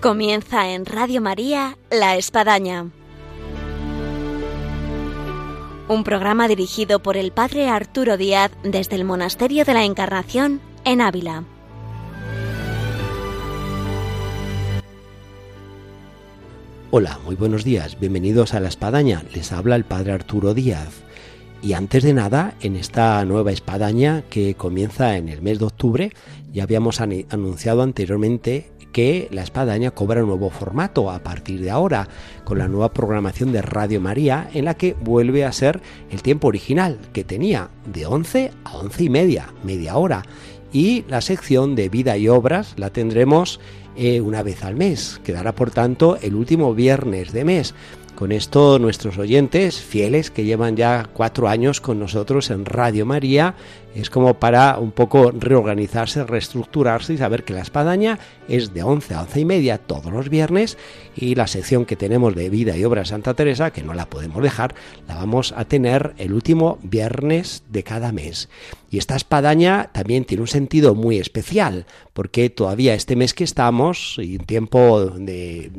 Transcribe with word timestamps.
Comienza 0.00 0.72
en 0.72 0.86
Radio 0.86 1.20
María 1.20 1.76
La 1.90 2.16
Espadaña. 2.16 2.90
Un 5.88 6.04
programa 6.04 6.48
dirigido 6.48 7.02
por 7.02 7.18
el 7.18 7.32
Padre 7.32 7.68
Arturo 7.68 8.16
Díaz 8.16 8.50
desde 8.62 8.96
el 8.96 9.04
Monasterio 9.04 9.66
de 9.66 9.74
la 9.74 9.84
Encarnación 9.84 10.62
en 10.86 11.02
Ávila. 11.02 11.44
Hola, 16.90 17.18
muy 17.26 17.36
buenos 17.36 17.62
días, 17.62 18.00
bienvenidos 18.00 18.54
a 18.54 18.60
La 18.60 18.68
Espadaña, 18.68 19.22
les 19.34 19.52
habla 19.52 19.76
el 19.76 19.84
Padre 19.84 20.12
Arturo 20.12 20.54
Díaz. 20.54 21.02
Y 21.60 21.74
antes 21.74 22.04
de 22.04 22.14
nada, 22.14 22.54
en 22.62 22.74
esta 22.76 23.22
nueva 23.26 23.52
espadaña 23.52 24.22
que 24.30 24.54
comienza 24.54 25.18
en 25.18 25.28
el 25.28 25.42
mes 25.42 25.58
de 25.58 25.66
octubre, 25.66 26.12
ya 26.54 26.62
habíamos 26.62 27.02
anunciado 27.02 27.82
anteriormente 27.82 28.70
que 28.92 29.28
la 29.30 29.42
espadaña 29.42 29.90
cobra 29.90 30.22
un 30.22 30.28
nuevo 30.28 30.50
formato 30.50 31.10
a 31.10 31.20
partir 31.20 31.60
de 31.60 31.70
ahora, 31.70 32.08
con 32.44 32.58
la 32.58 32.68
nueva 32.68 32.92
programación 32.92 33.52
de 33.52 33.62
Radio 33.62 34.00
María, 34.00 34.48
en 34.52 34.64
la 34.64 34.74
que 34.74 34.94
vuelve 35.00 35.44
a 35.44 35.52
ser 35.52 35.80
el 36.10 36.22
tiempo 36.22 36.48
original 36.48 36.98
que 37.12 37.24
tenía, 37.24 37.70
de 37.86 38.06
11 38.06 38.52
a 38.64 38.76
11 38.78 39.04
y 39.04 39.08
media, 39.08 39.54
media 39.62 39.96
hora. 39.96 40.22
Y 40.72 41.04
la 41.08 41.20
sección 41.20 41.74
de 41.74 41.88
vida 41.88 42.16
y 42.16 42.28
obras 42.28 42.74
la 42.76 42.90
tendremos 42.90 43.60
eh, 43.96 44.20
una 44.20 44.42
vez 44.42 44.64
al 44.64 44.76
mes, 44.76 45.20
quedará 45.24 45.54
por 45.54 45.70
tanto 45.70 46.18
el 46.22 46.34
último 46.34 46.74
viernes 46.74 47.32
de 47.32 47.44
mes. 47.44 47.74
Con 48.14 48.32
esto 48.32 48.78
nuestros 48.78 49.16
oyentes 49.16 49.80
fieles 49.80 50.30
que 50.30 50.44
llevan 50.44 50.76
ya 50.76 51.08
cuatro 51.10 51.48
años 51.48 51.80
con 51.80 51.98
nosotros 51.98 52.50
en 52.50 52.66
Radio 52.66 53.06
María 53.06 53.54
es 53.94 54.10
como 54.10 54.34
para 54.34 54.78
un 54.78 54.92
poco 54.92 55.32
reorganizarse, 55.32 56.24
reestructurarse 56.24 57.14
y 57.14 57.18
saber 57.18 57.44
que 57.44 57.54
la 57.54 57.62
espadaña 57.62 58.18
es 58.46 58.72
de 58.72 58.82
11 58.82 59.14
a 59.14 59.22
11 59.22 59.40
y 59.40 59.44
media 59.44 59.78
todos 59.78 60.12
los 60.12 60.28
viernes 60.28 60.78
y 61.16 61.34
la 61.34 61.46
sección 61.46 61.86
que 61.86 61.96
tenemos 61.96 62.34
de 62.34 62.50
vida 62.50 62.76
y 62.76 62.84
obra 62.84 63.04
Santa 63.04 63.34
Teresa, 63.34 63.72
que 63.72 63.82
no 63.82 63.94
la 63.94 64.08
podemos 64.08 64.42
dejar, 64.42 64.74
la 65.08 65.16
vamos 65.16 65.52
a 65.56 65.64
tener 65.64 66.14
el 66.18 66.32
último 66.32 66.78
viernes 66.82 67.64
de 67.68 67.82
cada 67.82 68.12
mes. 68.12 68.48
Y 68.90 68.98
esta 68.98 69.16
espadaña 69.16 69.90
también 69.92 70.24
tiene 70.24 70.42
un 70.42 70.48
sentido 70.48 70.94
muy 70.94 71.18
especial, 71.18 71.86
porque 72.12 72.50
todavía 72.50 72.94
este 72.94 73.16
mes 73.16 73.34
que 73.34 73.44
estamos, 73.44 73.79
y 74.18 74.36
en 74.36 74.44
tiempo 74.44 75.00
de 75.00 75.70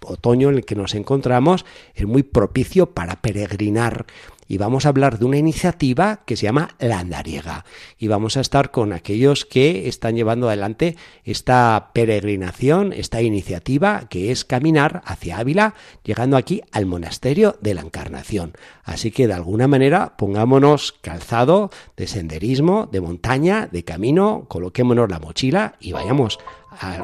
otoño 0.00 0.48
en 0.48 0.56
el 0.56 0.64
que 0.64 0.74
nos 0.74 0.94
encontramos 0.94 1.64
es 1.94 2.06
muy 2.06 2.22
propicio 2.22 2.86
para 2.86 3.20
peregrinar 3.20 4.06
y 4.48 4.58
vamos 4.58 4.86
a 4.86 4.90
hablar 4.90 5.18
de 5.18 5.24
una 5.24 5.38
iniciativa 5.38 6.20
que 6.24 6.36
se 6.36 6.44
llama 6.44 6.70
La 6.78 6.98
Andariega 6.98 7.64
y 7.98 8.08
vamos 8.08 8.36
a 8.36 8.40
estar 8.40 8.70
con 8.70 8.92
aquellos 8.92 9.44
que 9.44 9.88
están 9.88 10.16
llevando 10.16 10.48
adelante 10.48 10.96
esta 11.24 11.90
peregrinación, 11.94 12.92
esta 12.92 13.22
iniciativa 13.22 14.06
que 14.08 14.30
es 14.30 14.44
caminar 14.44 15.02
hacia 15.04 15.38
Ávila, 15.38 15.74
llegando 16.02 16.36
aquí 16.36 16.62
al 16.72 16.86
monasterio 16.86 17.56
de 17.60 17.74
la 17.74 17.82
Encarnación. 17.82 18.52
Así 18.84 19.10
que 19.10 19.26
de 19.26 19.34
alguna 19.34 19.68
manera 19.68 20.16
pongámonos 20.16 20.92
calzado 21.00 21.70
de 21.96 22.06
senderismo, 22.06 22.88
de 22.90 23.00
montaña, 23.00 23.68
de 23.70 23.84
camino, 23.84 24.46
coloquémonos 24.48 25.10
la 25.10 25.20
mochila 25.20 25.76
y 25.80 25.92
vayamos 25.92 26.38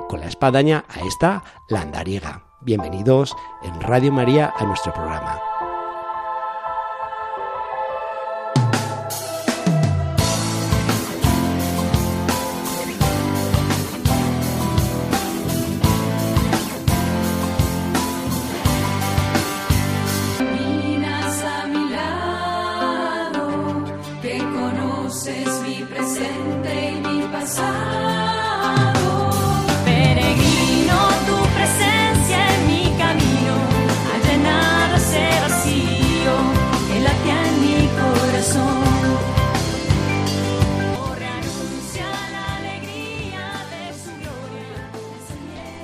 con 0.09 0.21
la 0.21 0.27
espadaña 0.27 0.85
a 0.89 1.07
esta 1.07 1.45
La 1.69 1.83
Andariega. 1.83 2.45
Bienvenidos 2.61 3.35
en 3.63 3.81
Radio 3.81 4.13
María 4.13 4.53
a 4.57 4.65
nuestro 4.65 4.93
programa. 4.93 5.41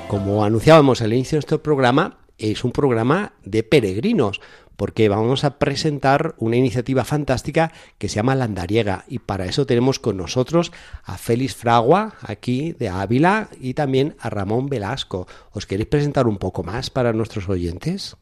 Como 0.09 0.45
anunciábamos 0.45 1.03
al 1.03 1.13
inicio 1.13 1.37
de 1.37 1.41
este 1.41 1.59
programa, 1.59 2.19
es 2.39 2.65
un 2.65 2.73
programa 2.73 3.33
de 3.45 3.63
peregrinos, 3.63 4.41
porque 4.77 5.09
vamos 5.09 5.43
a 5.45 5.59
presentar 5.59 6.35
una 6.39 6.57
iniciativa 6.57 7.05
fantástica 7.05 7.73
que 7.99 8.09
se 8.09 8.17
llama 8.17 8.35
Landariega 8.35 9.05
y 9.09 9.19
para 9.19 9.47
eso 9.47 9.67
tenemos 9.67 9.99
con 9.99 10.17
nosotros 10.17 10.71
a 11.05 11.17
Félix 11.19 11.57
Fragua, 11.57 12.15
aquí 12.23 12.73
de 12.73 12.89
Ávila, 12.89 13.49
y 13.61 13.75
también 13.75 14.15
a 14.21 14.31
Ramón 14.31 14.69
Velasco. 14.69 15.27
¿Os 15.53 15.67
queréis 15.67 15.89
presentar 15.89 16.27
un 16.27 16.37
poco 16.37 16.63
más 16.63 16.91
para 16.91 17.13
nuestros 17.13 17.49
oyentes? 17.49 18.17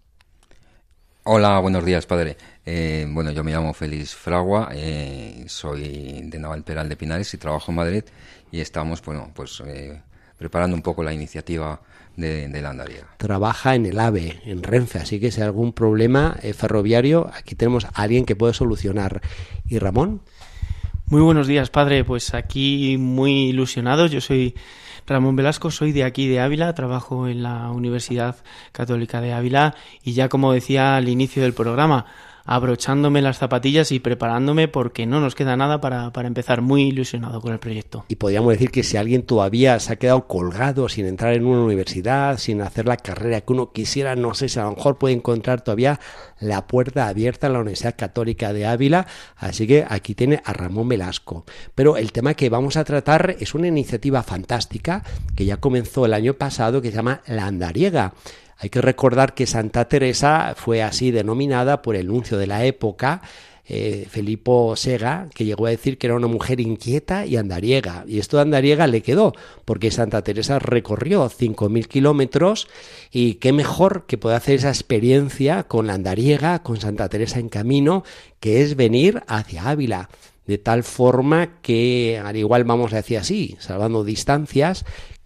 Hola, 1.24 1.58
buenos 1.58 1.84
días, 1.84 2.06
padre. 2.06 2.36
Eh, 2.64 3.06
bueno, 3.10 3.30
yo 3.32 3.42
me 3.42 3.52
llamo 3.52 3.74
Félix 3.74 4.14
Fragua, 4.14 4.70
eh, 4.72 5.44
soy 5.48 6.22
de 6.22 6.38
Navalperal 6.38 6.88
de 6.88 6.96
Pinares 6.96 7.32
y 7.34 7.38
trabajo 7.38 7.72
en 7.72 7.76
Madrid 7.76 8.04
y 8.52 8.60
estamos, 8.60 9.02
bueno, 9.02 9.30
pues 9.34 9.62
eh, 9.66 10.00
preparando 10.44 10.76
un 10.76 10.82
poco 10.82 11.02
la 11.02 11.14
iniciativa 11.14 11.80
de, 12.16 12.48
de, 12.48 12.60
la 12.60 12.68
Andariega. 12.68 13.06
Trabaja 13.16 13.76
en 13.76 13.86
el 13.86 13.98
AVE, 13.98 14.42
en 14.44 14.62
Renfe, 14.62 14.98
así 14.98 15.18
que 15.18 15.30
si 15.30 15.40
hay 15.40 15.46
algún 15.46 15.72
problema 15.72 16.36
eh, 16.42 16.52
ferroviario, 16.52 17.30
aquí 17.34 17.54
tenemos 17.54 17.86
a 17.86 17.88
alguien 17.94 18.26
que 18.26 18.36
puede 18.36 18.52
solucionar. 18.52 19.22
¿Y 19.66 19.78
Ramón? 19.78 20.20
Muy 21.06 21.22
buenos 21.22 21.46
días, 21.46 21.70
padre. 21.70 22.04
Pues 22.04 22.34
aquí 22.34 22.98
muy 22.98 23.48
ilusionados. 23.48 24.10
Yo 24.10 24.20
soy 24.20 24.54
Ramón 25.06 25.34
Velasco, 25.34 25.70
soy 25.70 25.92
de 25.92 26.04
aquí 26.04 26.28
de 26.28 26.40
Ávila, 26.40 26.74
trabajo 26.74 27.26
en 27.26 27.42
la 27.42 27.70
Universidad 27.70 28.36
Católica 28.72 29.22
de 29.22 29.32
Ávila 29.32 29.74
y 30.02 30.12
ya 30.12 30.28
como 30.28 30.52
decía 30.52 30.96
al 30.96 31.08
inicio 31.08 31.42
del 31.42 31.54
programa, 31.54 32.04
abrochándome 32.44 33.22
las 33.22 33.38
zapatillas 33.38 33.90
y 33.92 34.00
preparándome 34.00 34.68
porque 34.68 35.06
no 35.06 35.20
nos 35.20 35.34
queda 35.34 35.56
nada 35.56 35.80
para, 35.80 36.12
para, 36.12 36.28
empezar 36.28 36.60
muy 36.60 36.82
ilusionado 36.82 37.40
con 37.40 37.52
el 37.52 37.58
proyecto. 37.58 38.04
Y 38.08 38.16
podríamos 38.16 38.52
decir 38.52 38.70
que 38.70 38.82
si 38.82 38.96
alguien 38.96 39.22
todavía 39.22 39.78
se 39.80 39.92
ha 39.92 39.96
quedado 39.96 40.26
colgado 40.26 40.88
sin 40.88 41.06
entrar 41.06 41.34
en 41.34 41.46
una 41.46 41.62
universidad, 41.62 42.38
sin 42.38 42.60
hacer 42.60 42.86
la 42.86 42.96
carrera 42.96 43.40
que 43.40 43.52
uno 43.52 43.72
quisiera, 43.72 44.14
no 44.16 44.34
sé 44.34 44.48
si 44.48 44.58
a 44.58 44.64
lo 44.64 44.72
mejor 44.72 44.98
puede 44.98 45.14
encontrar 45.14 45.62
todavía 45.62 46.00
la 46.38 46.66
puerta 46.66 47.08
abierta 47.08 47.46
en 47.46 47.54
la 47.54 47.60
Universidad 47.60 47.94
Católica 47.96 48.52
de 48.52 48.66
Ávila, 48.66 49.06
así 49.36 49.66
que 49.66 49.84
aquí 49.88 50.14
tiene 50.14 50.42
a 50.44 50.52
Ramón 50.52 50.88
Velasco. 50.88 51.44
Pero 51.74 51.96
el 51.96 52.12
tema 52.12 52.34
que 52.34 52.50
vamos 52.50 52.76
a 52.76 52.84
tratar 52.84 53.36
es 53.40 53.54
una 53.54 53.68
iniciativa 53.68 54.22
fantástica 54.22 55.02
que 55.34 55.46
ya 55.46 55.56
comenzó 55.58 56.04
el 56.04 56.14
año 56.14 56.34
pasado 56.34 56.82
que 56.82 56.90
se 56.90 56.96
llama 56.96 57.22
La 57.26 57.46
Andariega. 57.46 58.12
Hay 58.58 58.70
que 58.70 58.80
recordar 58.80 59.34
que 59.34 59.46
Santa 59.46 59.88
Teresa 59.88 60.54
fue 60.56 60.82
así 60.82 61.10
denominada 61.10 61.82
por 61.82 61.96
el 61.96 62.08
nuncio 62.08 62.38
de 62.38 62.46
la 62.46 62.64
época, 62.64 63.22
eh, 63.66 64.06
Felipo 64.10 64.76
Sega, 64.76 65.28
que 65.34 65.46
llegó 65.46 65.66
a 65.66 65.70
decir 65.70 65.96
que 65.96 66.06
era 66.06 66.16
una 66.16 66.26
mujer 66.26 66.60
inquieta 66.60 67.24
y 67.24 67.36
andariega. 67.36 68.04
Y 68.06 68.18
esto 68.18 68.36
de 68.36 68.42
andariega 68.42 68.86
le 68.86 69.00
quedó, 69.00 69.32
porque 69.64 69.90
Santa 69.90 70.20
Teresa 70.22 70.58
recorrió 70.58 71.30
5.000 71.30 71.86
kilómetros 71.86 72.68
y 73.10 73.34
qué 73.34 73.54
mejor 73.54 74.04
que 74.06 74.18
poder 74.18 74.36
hacer 74.36 74.56
esa 74.56 74.68
experiencia 74.68 75.62
con 75.62 75.86
la 75.86 75.94
andariega, 75.94 76.62
con 76.62 76.78
Santa 76.78 77.08
Teresa 77.08 77.38
en 77.38 77.48
camino, 77.48 78.04
que 78.38 78.60
es 78.60 78.76
venir 78.76 79.22
hacia 79.28 79.70
Ávila. 79.70 80.10
De 80.46 80.58
tal 80.58 80.84
forma 80.84 81.62
que, 81.62 82.20
al 82.22 82.36
igual 82.36 82.64
vamos 82.64 82.92
a 82.92 82.96
decir 82.96 83.16
así, 83.16 83.56
salvando 83.60 84.04
distancias, 84.04 84.84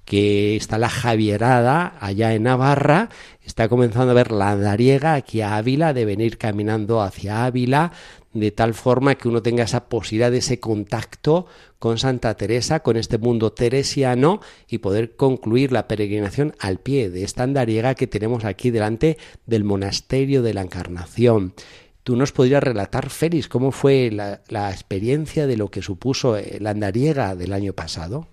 que 0.09 0.57
está 0.57 0.79
la 0.79 0.89
Javierada 0.89 1.99
allá 2.01 2.33
en 2.33 2.45
Navarra, 2.45 3.11
está 3.45 3.69
comenzando 3.69 4.13
a 4.13 4.15
ver 4.15 4.33
la 4.33 4.57
Dariega 4.57 5.13
aquí 5.13 5.43
a 5.43 5.59
Ávila, 5.59 5.93
de 5.93 6.07
venir 6.07 6.39
caminando 6.39 7.03
hacia 7.03 7.45
Ávila, 7.45 7.93
de 8.33 8.51
tal 8.51 8.73
forma 8.73 9.17
que 9.17 9.29
uno 9.29 9.43
tenga 9.43 9.65
esa 9.65 9.91
posibilidad 9.91 10.31
de 10.31 10.39
ese 10.39 10.61
contacto 10.61 11.45
con 11.79 11.99
Santa 11.99 12.35
Teresa, 12.39 12.81
con 12.81 12.97
este 12.97 13.19
mundo 13.19 13.53
teresiano 13.53 14.41
y 14.67 14.79
poder 14.79 15.15
concluir 15.15 15.73
la 15.73 15.89
peregrinación 15.89 16.55
al 16.59 16.79
pie 16.79 17.11
de 17.11 17.23
esta 17.23 17.43
andariega 17.43 17.95
que 17.95 18.07
tenemos 18.07 18.47
aquí 18.47 18.71
delante 18.71 19.19
del 19.45 19.65
monasterio 19.65 20.41
de 20.41 20.55
la 20.55 20.63
Encarnación. 20.63 21.53
¿Tú 22.03 22.17
nos 22.17 22.33
podrías 22.33 22.63
relatar, 22.63 23.11
Félix, 23.11 23.47
cómo 23.47 23.73
fue 23.73 24.11
la, 24.11 24.41
la 24.49 24.71
experiencia 24.71 25.47
de 25.47 25.59
lo 25.59 25.71
que 25.71 25.83
supuso 25.83 26.39
la 26.61 26.71
andariega 26.71 27.37
del 27.37 27.53
año 27.53 27.75
pasado? 27.75 28.27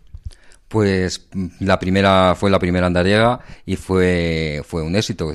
Pues 0.68 1.28
la 1.60 1.78
primera 1.80 2.34
fue 2.36 2.50
la 2.50 2.60
primera 2.60 2.88
andariega 2.88 3.40
y 3.66 3.76
fue, 3.76 4.62
fue 4.66 4.82
un 4.82 4.96
éxito. 4.96 5.32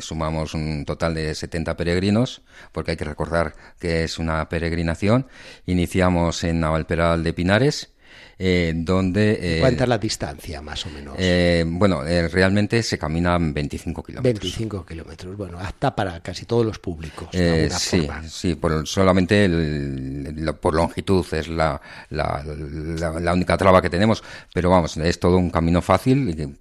Sumamos 0.00 0.54
un 0.54 0.84
total 0.84 1.14
de 1.14 1.34
70 1.34 1.76
peregrinos, 1.76 2.42
porque 2.72 2.92
hay 2.92 2.96
que 2.96 3.04
recordar 3.04 3.54
que 3.78 4.04
es 4.04 4.18
una 4.18 4.48
peregrinación. 4.48 5.26
Iniciamos 5.66 6.44
en 6.44 6.60
Navalperal 6.60 7.24
de 7.24 7.32
Pinares 7.32 7.95
eh, 8.38 8.72
donde... 8.76 9.38
Eh, 9.40 9.60
¿Cuánta 9.60 9.84
es 9.84 9.88
la 9.88 9.98
distancia, 9.98 10.60
más 10.60 10.84
o 10.84 10.90
menos? 10.90 11.14
Eh, 11.18 11.64
bueno, 11.66 12.02
realmente 12.02 12.82
se 12.82 12.98
caminan 12.98 13.54
25 13.54 14.02
kilómetros. 14.02 14.40
25 14.42 14.84
kilómetros, 14.84 15.36
bueno, 15.36 15.58
hasta 15.58 15.96
para 15.96 16.20
casi 16.20 16.44
todos 16.44 16.66
los 16.66 16.78
públicos. 16.78 17.28
sí, 17.32 18.08
sí, 18.28 18.54
por, 18.54 18.86
solamente 18.86 19.48
por 20.60 20.74
longitud 20.74 21.24
es 21.32 21.48
la, 21.48 21.80
la, 22.10 22.44
la, 22.44 23.32
única 23.32 23.56
traba 23.56 23.80
que 23.80 23.88
tenemos, 23.88 24.22
pero 24.52 24.68
vamos, 24.68 24.96
es 24.98 25.18
todo 25.18 25.38
un 25.38 25.50
camino 25.50 25.80
fácil 25.80 26.28
y 26.28 26.56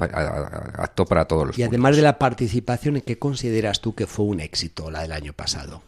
apto 0.78 1.06
para 1.06 1.26
todos 1.26 1.48
los 1.48 1.58
Y 1.58 1.64
además 1.64 1.98
de 1.98 2.04
la 2.04 2.18
participación, 2.18 2.98
¿en 2.98 3.02
qué 3.02 3.20
consideras 3.20 3.82
tú 3.82 3.94
que 3.96 4.08
fue 4.08 4.26
un 4.26 4.40
éxito 4.40 4.90
la 4.90 5.02
del 5.02 5.12
año 5.12 5.34
pasado? 5.34 5.82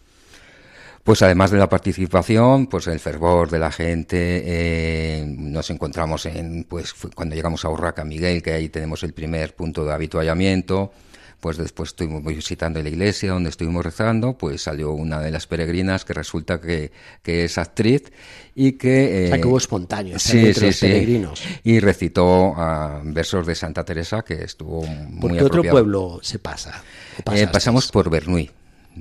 Pues 1.08 1.22
además 1.22 1.52
de 1.52 1.58
la 1.58 1.70
participación, 1.70 2.68
pues 2.68 2.86
el 2.88 3.00
fervor 3.00 3.50
de 3.50 3.60
la 3.60 3.72
gente, 3.72 4.44
eh, 4.46 5.26
nos 5.26 5.70
encontramos 5.70 6.26
en, 6.26 6.66
pues 6.66 6.94
cuando 7.16 7.34
llegamos 7.34 7.64
a 7.64 7.70
Urraca 7.70 8.04
Miguel, 8.04 8.44
que 8.44 8.52
ahí 8.52 8.68
tenemos 8.68 9.04
el 9.04 9.14
primer 9.14 9.56
punto 9.56 9.86
de 9.86 9.94
habituallamiento, 9.94 10.92
pues 11.40 11.56
después 11.56 11.92
estuvimos 11.92 12.26
visitando 12.26 12.84
la 12.84 12.90
iglesia 12.90 13.32
donde 13.32 13.50
estuvimos 13.52 13.86
rezando, 13.86 14.38
pues 14.38 14.64
salió 14.64 14.92
una 14.92 15.22
de 15.22 15.32
las 15.32 15.48
peregrinas 15.48 16.04
que 16.04 16.12
resulta 16.12 16.60
que, 16.60 16.92
que 17.24 17.46
es 17.46 17.58
actriz 17.58 18.12
y 18.54 18.74
que... 18.74 19.28
o 19.28 19.30
sea, 19.30 19.40
que 19.40 19.48
hubo 19.48 19.58
espontáneo 19.60 20.20
sí, 20.20 20.54
sí, 20.54 20.74
sí, 20.74 20.88
peregrinos. 20.88 21.42
Y 21.64 21.80
recitó 21.80 22.50
uh, 22.50 23.00
versos 23.06 23.48
de 23.48 23.56
Santa 23.56 23.86
Teresa 23.86 24.24
que 24.24 24.44
estuvo 24.44 24.86
muy 24.86 25.22
¿Por 25.22 25.38
qué 25.38 25.44
otro 25.46 25.64
pueblo 25.64 26.20
se 26.22 26.38
pasa? 26.38 26.84
Eh, 27.32 27.48
pasamos 27.48 27.90
por 27.94 28.10
Bernuy. 28.10 28.52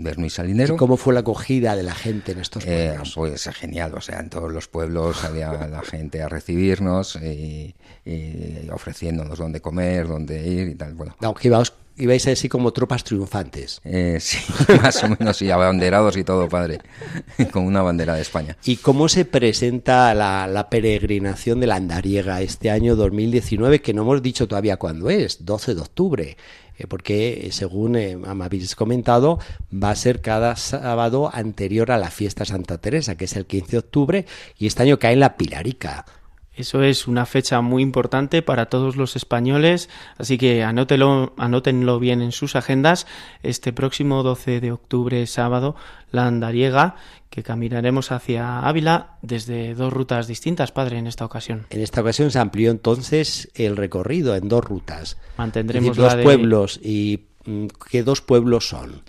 Bernuy 0.02 0.30
Salinero. 0.30 0.74
¿Y 0.74 0.76
cómo 0.76 0.96
fue 0.96 1.14
la 1.14 1.20
acogida 1.20 1.76
de 1.76 1.82
la 1.82 1.94
gente 1.94 2.32
en 2.32 2.40
estos 2.40 2.64
eh, 2.66 2.88
pueblos? 2.88 3.12
pues 3.14 3.44
genial, 3.54 3.94
o 3.94 4.00
sea, 4.00 4.20
en 4.20 4.30
todos 4.30 4.52
los 4.52 4.68
pueblos 4.68 5.18
salía 5.18 5.52
la 5.52 5.82
gente 5.82 6.22
a 6.22 6.28
recibirnos 6.28 7.16
y, 7.16 7.74
ofreciéndonos 8.72 9.38
dónde 9.38 9.60
comer, 9.60 10.06
dónde 10.08 10.46
ir 10.46 10.68
y 10.68 10.74
tal. 10.74 10.94
Bueno. 10.94 11.16
Aunque 11.20 11.50
ibais 11.96 12.26
así 12.26 12.48
como 12.48 12.72
tropas 12.72 13.04
triunfantes. 13.04 13.80
Eh, 13.84 14.18
sí, 14.20 14.38
más 14.82 15.02
o 15.02 15.08
menos, 15.08 15.40
y 15.42 15.50
abanderados 15.50 16.16
y 16.16 16.24
todo, 16.24 16.48
padre, 16.48 16.80
con 17.52 17.64
una 17.64 17.82
bandera 17.82 18.14
de 18.14 18.22
España. 18.22 18.56
¿Y 18.64 18.76
cómo 18.76 19.08
se 19.08 19.24
presenta 19.24 20.14
la, 20.14 20.46
la, 20.46 20.68
peregrinación 20.68 21.60
de 21.60 21.66
la 21.66 21.76
Andariega 21.76 22.40
este 22.42 22.70
año 22.70 22.96
2019, 22.96 23.80
que 23.80 23.94
no 23.94 24.02
hemos 24.02 24.22
dicho 24.22 24.46
todavía 24.46 24.76
cuándo 24.76 25.10
es, 25.10 25.44
12 25.44 25.74
de 25.74 25.80
octubre? 25.80 26.36
Eh, 26.78 26.86
porque 26.86 27.48
según 27.52 27.96
eh, 27.96 28.16
me 28.16 28.44
habéis 28.44 28.76
comentado, 28.76 29.38
va 29.72 29.90
a 29.90 29.96
ser 29.96 30.20
cada 30.20 30.56
sábado 30.56 31.30
anterior 31.32 31.90
a 31.90 31.98
la 31.98 32.10
fiesta 32.10 32.44
Santa 32.44 32.78
Teresa, 32.78 33.16
que 33.16 33.24
es 33.24 33.36
el 33.36 33.46
15 33.46 33.70
de 33.70 33.78
octubre, 33.78 34.26
y 34.58 34.66
este 34.66 34.82
año 34.82 34.98
cae 34.98 35.14
en 35.14 35.20
la 35.20 35.36
Pilarica. 35.36 36.04
Eso 36.56 36.82
es 36.82 37.06
una 37.06 37.26
fecha 37.26 37.60
muy 37.60 37.82
importante 37.82 38.40
para 38.40 38.66
todos 38.66 38.96
los 38.96 39.14
españoles, 39.14 39.90
así 40.16 40.38
que 40.38 40.64
anótelo, 40.64 41.34
anótenlo 41.36 41.98
bien 42.00 42.22
en 42.22 42.32
sus 42.32 42.56
agendas. 42.56 43.06
Este 43.42 43.74
próximo 43.74 44.22
12 44.22 44.60
de 44.60 44.72
octubre, 44.72 45.26
sábado, 45.26 45.76
la 46.10 46.26
andariega, 46.26 46.96
que 47.28 47.42
caminaremos 47.42 48.10
hacia 48.10 48.60
Ávila 48.60 49.18
desde 49.20 49.74
dos 49.74 49.92
rutas 49.92 50.26
distintas, 50.26 50.72
padre, 50.72 50.96
en 50.96 51.06
esta 51.06 51.26
ocasión. 51.26 51.66
En 51.68 51.82
esta 51.82 52.00
ocasión 52.00 52.30
se 52.30 52.38
amplió 52.38 52.70
entonces 52.70 53.50
el 53.54 53.76
recorrido 53.76 54.34
en 54.34 54.48
dos 54.48 54.64
rutas. 54.64 55.18
Mantendremos 55.36 55.94
dos 55.94 56.14
pueblos 56.16 56.80
y 56.82 57.26
mm, 57.44 57.66
¿qué 57.90 58.02
dos 58.02 58.22
pueblos 58.22 58.66
son? 58.66 59.02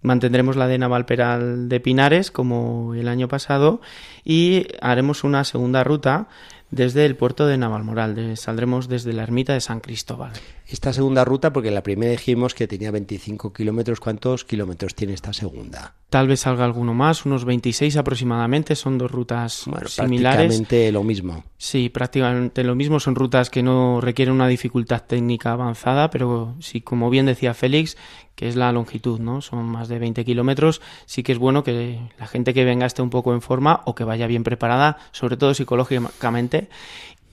Mantendremos 0.00 0.56
la 0.56 0.68
de 0.68 0.78
Navalperal 0.78 1.68
de 1.68 1.80
Pinares 1.80 2.30
como 2.30 2.94
el 2.94 3.08
año 3.08 3.26
pasado 3.26 3.80
y 4.24 4.66
haremos 4.80 5.24
una 5.24 5.42
segunda 5.44 5.82
ruta 5.82 6.28
desde 6.70 7.06
el 7.06 7.16
puerto 7.16 7.46
de 7.46 7.58
Navalmoral. 7.58 8.36
saldremos 8.36 8.88
desde 8.88 9.12
la 9.12 9.22
ermita 9.22 9.54
de 9.54 9.60
San 9.60 9.80
Cristóbal. 9.80 10.32
Esta 10.70 10.92
segunda 10.92 11.24
ruta, 11.24 11.50
porque 11.50 11.70
la 11.70 11.82
primera 11.82 12.12
dijimos 12.12 12.54
que 12.54 12.68
tenía 12.68 12.90
25 12.90 13.54
kilómetros, 13.54 14.00
¿cuántos 14.00 14.44
kilómetros 14.44 14.94
tiene 14.94 15.14
esta 15.14 15.32
segunda? 15.32 15.94
Tal 16.10 16.28
vez 16.28 16.40
salga 16.40 16.66
alguno 16.66 16.92
más, 16.92 17.24
unos 17.24 17.46
26 17.46 17.96
aproximadamente, 17.96 18.76
son 18.76 18.98
dos 18.98 19.10
rutas 19.10 19.62
bueno, 19.64 19.88
similares. 19.88 20.40
Prácticamente 20.40 20.92
lo 20.92 21.04
mismo. 21.04 21.42
Sí, 21.56 21.88
prácticamente 21.88 22.64
lo 22.64 22.74
mismo, 22.74 23.00
son 23.00 23.14
rutas 23.14 23.48
que 23.48 23.62
no 23.62 24.02
requieren 24.02 24.34
una 24.34 24.46
dificultad 24.46 25.04
técnica 25.06 25.52
avanzada, 25.52 26.10
pero 26.10 26.54
sí, 26.60 26.82
como 26.82 27.08
bien 27.08 27.24
decía 27.24 27.54
Félix, 27.54 27.96
que 28.34 28.46
es 28.46 28.54
la 28.54 28.70
longitud, 28.70 29.20
¿no? 29.20 29.40
Son 29.40 29.64
más 29.64 29.88
de 29.88 29.98
20 29.98 30.22
kilómetros. 30.26 30.82
Sí 31.06 31.22
que 31.22 31.32
es 31.32 31.38
bueno 31.38 31.64
que 31.64 31.98
la 32.18 32.26
gente 32.26 32.52
que 32.52 32.66
venga 32.66 32.84
esté 32.84 33.00
un 33.00 33.10
poco 33.10 33.32
en 33.32 33.40
forma 33.40 33.80
o 33.86 33.94
que 33.94 34.04
vaya 34.04 34.26
bien 34.26 34.44
preparada, 34.44 34.98
sobre 35.12 35.38
todo 35.38 35.54
psicológicamente, 35.54 36.68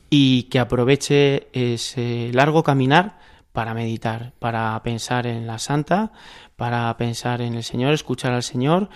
y 0.10 0.44
que 0.44 0.60
aproveche 0.60 1.48
ese 1.52 2.30
largo 2.31 2.64
caminar 2.64 3.25
para 3.56 3.74
meditar, 3.74 4.34
para 4.38 4.80
pensar 4.84 5.25
en 5.25 5.48
la 5.48 5.57
santa, 5.57 6.12
para 6.57 6.96
pensar 6.98 7.42
en 7.42 7.56
el 7.56 7.63
Señor, 7.63 7.94
escuchar 7.94 8.34
al 8.34 8.44
Señor 8.44 8.90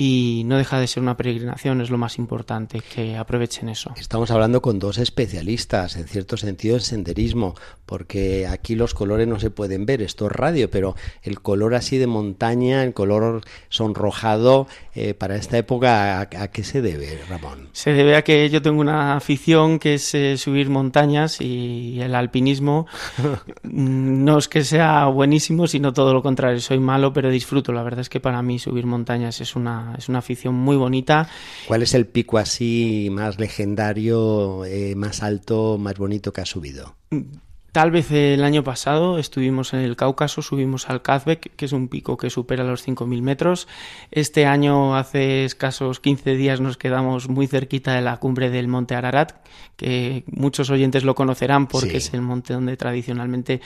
y 0.00 0.44
no 0.46 0.56
deja 0.56 0.78
de 0.78 0.86
ser 0.86 1.02
una 1.02 1.16
peregrinación, 1.16 1.80
es 1.80 1.90
lo 1.90 1.98
más 1.98 2.18
importante, 2.18 2.80
que 2.80 3.16
aprovechen 3.16 3.68
eso. 3.68 3.92
Estamos 3.96 4.30
hablando 4.30 4.62
con 4.62 4.78
dos 4.78 4.96
especialistas, 4.96 5.96
en 5.96 6.06
cierto 6.06 6.36
sentido, 6.36 6.76
en 6.76 6.82
senderismo, 6.82 7.56
porque 7.84 8.46
aquí 8.46 8.76
los 8.76 8.94
colores 8.94 9.26
no 9.26 9.40
se 9.40 9.50
pueden 9.50 9.86
ver, 9.86 10.00
esto 10.00 10.26
es 10.26 10.32
radio, 10.32 10.70
pero 10.70 10.94
el 11.24 11.40
color 11.40 11.74
así 11.74 11.98
de 11.98 12.06
montaña, 12.06 12.84
el 12.84 12.94
color 12.94 13.42
sonrojado, 13.70 14.68
eh, 14.94 15.14
para 15.14 15.34
esta 15.34 15.58
época, 15.58 16.20
¿a, 16.20 16.48
qué 16.48 16.62
se 16.62 16.80
debe, 16.80 17.18
Ramón? 17.28 17.68
Se 17.72 17.92
debe 17.92 18.14
a 18.14 18.22
que 18.22 18.48
yo 18.50 18.62
tengo 18.62 18.80
una 18.80 19.16
afición 19.16 19.80
que 19.80 19.94
es 19.94 20.14
eh, 20.14 20.36
subir 20.36 20.70
montañas 20.70 21.40
y 21.40 22.00
el 22.00 22.14
alpinismo 22.14 22.86
mm, 23.64 24.24
no 24.24 24.38
es 24.38 24.46
que 24.48 24.62
sea 24.62 25.06
buenísimo, 25.06 25.66
sino 25.66 25.92
todo 25.92 26.14
lo 26.14 26.22
contrario, 26.22 26.60
soy 26.60 26.78
malo, 26.78 27.12
pero 27.12 27.30
disfruto. 27.30 27.72
La 27.72 27.82
verdad 27.82 28.00
es 28.00 28.08
que 28.08 28.20
para 28.20 28.42
mí 28.42 28.60
subir 28.60 28.86
montañas 28.86 29.40
es 29.40 29.56
una 29.56 29.87
es 29.96 30.08
una 30.08 30.18
afición 30.18 30.54
muy 30.54 30.76
bonita. 30.76 31.28
¿Cuál 31.66 31.82
es 31.82 31.94
el 31.94 32.06
pico 32.06 32.38
así 32.38 33.08
más 33.10 33.38
legendario, 33.38 34.64
eh, 34.64 34.94
más 34.94 35.22
alto, 35.22 35.78
más 35.78 35.96
bonito 35.96 36.32
que 36.32 36.40
ha 36.40 36.46
subido? 36.46 36.96
Tal 37.72 37.90
vez 37.90 38.10
el 38.10 38.44
año 38.44 38.64
pasado 38.64 39.18
estuvimos 39.18 39.74
en 39.74 39.80
el 39.80 39.94
Cáucaso, 39.94 40.40
subimos 40.40 40.88
al 40.88 41.02
Kazbek, 41.02 41.54
que 41.54 41.66
es 41.66 41.72
un 41.72 41.88
pico 41.88 42.16
que 42.16 42.30
supera 42.30 42.64
los 42.64 42.86
5.000 42.86 43.20
metros. 43.20 43.68
Este 44.10 44.46
año, 44.46 44.96
hace 44.96 45.44
escasos 45.44 46.00
15 46.00 46.34
días, 46.34 46.60
nos 46.60 46.78
quedamos 46.78 47.28
muy 47.28 47.46
cerquita 47.46 47.92
de 47.92 48.00
la 48.00 48.16
cumbre 48.16 48.48
del 48.48 48.68
Monte 48.68 48.94
Ararat, 48.94 49.32
que 49.76 50.24
muchos 50.26 50.70
oyentes 50.70 51.04
lo 51.04 51.14
conocerán 51.14 51.66
porque 51.66 51.98
es 51.98 52.14
el 52.14 52.22
monte 52.22 52.54
donde 52.54 52.76
tradicionalmente 52.76 53.60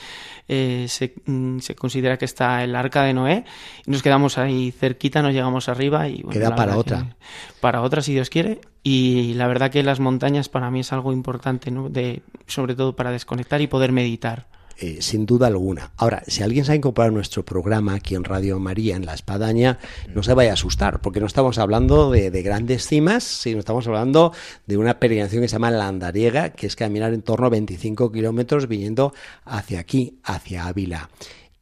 eh, 0.49 0.87
mm, 1.25 1.59
se, 1.59 1.75
considera 1.75 2.17
que 2.17 2.25
está 2.25 2.63
el 2.63 2.75
Arca 2.75 3.03
de 3.03 3.13
Noé. 3.13 3.45
nos 3.85 4.03
quedamos 4.03 4.37
ahí 4.37 4.71
cerquita, 4.71 5.21
nos 5.21 5.33
llegamos 5.33 5.69
arriba 5.69 6.09
y... 6.09 6.23
Queda 6.23 6.55
para 6.55 6.77
otra. 6.77 7.15
Para 7.61 7.81
otra, 7.81 8.01
si 8.01 8.13
Dios 8.13 8.29
quiere. 8.29 8.59
Y 8.83 9.33
la 9.35 9.47
verdad 9.47 9.71
que 9.71 9.81
las 9.81 10.01
montañas 10.01 10.49
para 10.49 10.69
mí 10.69 10.81
es 10.81 10.91
algo 10.91 11.13
importante, 11.13 11.71
¿no? 11.71 11.89
De, 11.89 12.21
sobre 12.47 12.75
todo 12.75 12.95
para 12.95 13.11
desconectar 13.11 13.61
y 13.61 13.67
poder 13.67 13.93
meditar. 13.93 14.47
Eh, 14.77 15.01
sin 15.01 15.25
duda 15.25 15.47
alguna. 15.47 15.91
Ahora, 15.97 16.23
si 16.27 16.41
alguien 16.41 16.65
se 16.65 16.71
ha 16.71 16.75
incorporado 16.75 17.13
nuestro 17.13 17.45
programa 17.45 17.93
aquí 17.93 18.15
en 18.15 18.23
Radio 18.23 18.59
María, 18.59 18.95
en 18.95 19.05
La 19.05 19.13
Espadaña, 19.13 19.77
no 20.13 20.23
se 20.23 20.33
vaya 20.33 20.49
a 20.49 20.53
asustar, 20.53 20.99
porque 20.99 21.19
no 21.19 21.27
estamos 21.27 21.59
hablando 21.59 22.09
de, 22.09 22.29
grandes 22.41 22.87
cimas, 22.87 23.23
sino 23.23 23.59
estamos 23.59 23.87
hablando 23.87 24.33
de 24.65 24.77
una 24.77 24.99
peregrinación 24.99 25.43
que 25.43 25.47
se 25.47 25.53
llama 25.53 25.69
la 25.69 25.87
Andariega, 25.87 26.49
que 26.49 26.65
es 26.65 26.75
caminar 26.75 27.13
en 27.13 27.21
torno 27.21 27.45
a 27.45 27.49
25 27.49 28.11
kilómetros 28.11 28.67
viniendo 28.67 29.13
hacia 29.45 29.79
aquí, 29.79 30.17
hacia 30.23 30.65
Ávila. 30.65 31.09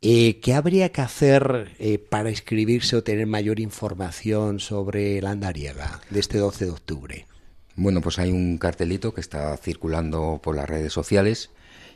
Eh, 0.04 0.40
¿Qué 0.40 0.56
habría 0.56 0.92
que 0.92 1.02
hacer 1.02 1.76
eh, 1.78 2.00
para 2.00 2.32
inscribirse 2.32 2.96
o 2.96 3.04
tener 3.04 3.28
mayor 3.28 3.60
información 3.60 4.60
sobre 4.60 5.22
la 5.22 5.30
andariega 5.30 6.02
de 6.10 6.20
este 6.20 6.40
12 6.40 6.66
de 6.66 6.72
octubre? 6.72 7.28
Bueno, 7.76 8.02
pues 8.02 8.18
hay 8.18 8.32
un 8.32 8.58
cartelito 8.58 9.14
que 9.14 9.22
está 9.22 9.56
circulando 9.58 10.40
por 10.42 10.56
las 10.56 10.68
redes 10.68 10.92
sociales 10.92 11.52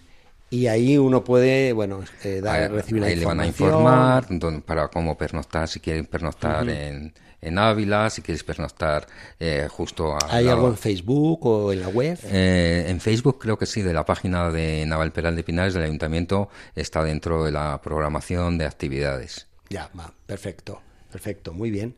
Y 0.51 0.67
ahí 0.67 0.97
uno 0.97 1.25
puede, 1.25 1.75
bueno, 1.75 2.01
eh, 2.25 2.41
dar, 2.43 2.73
recibir 2.73 3.03
la 3.03 3.09
ahí 3.09 3.17
le 3.17 3.27
van 3.27 3.41
a 3.41 3.47
informar 3.47 4.27
para 4.65 4.89
cómo 4.89 5.19
pernoctar, 5.19 5.69
si 5.69 5.79
quieren 5.79 6.07
pernoctar 6.07 6.67
en, 6.71 7.13
en 7.43 7.59
Ávila, 7.59 8.09
si 8.09 8.23
quieres 8.23 8.45
pernoctar 8.45 9.07
eh, 9.39 9.69
justo 9.71 10.15
a... 10.15 10.19
¿Hay 10.31 10.49
algo 10.49 10.69
en 10.69 10.79
Facebook 10.79 11.45
o 11.45 11.71
en 11.71 11.81
la 11.81 11.89
web? 11.89 12.19
Eh, 12.25 12.87
en 12.89 12.99
Facebook 13.01 13.39
creo 13.39 13.59
que 13.59 13.67
sí, 13.67 13.83
de 13.83 13.93
la 13.93 14.07
página 14.07 14.51
de 14.51 14.87
Navalperal 14.87 15.37
de 15.37 15.45
Pinares 15.45 15.75
del 15.75 15.83
Ayuntamiento 15.83 16.49
está 16.75 17.05
dentro 17.05 17.45
de 17.45 17.53
la 17.53 17.83
programación 17.83 18.57
de 18.57 18.65
actividades. 18.65 19.49
Ya, 19.69 19.91
va, 19.99 20.15
perfecto, 20.25 20.81
perfecto, 21.13 21.53
muy 21.53 21.71
bien. 21.71 21.95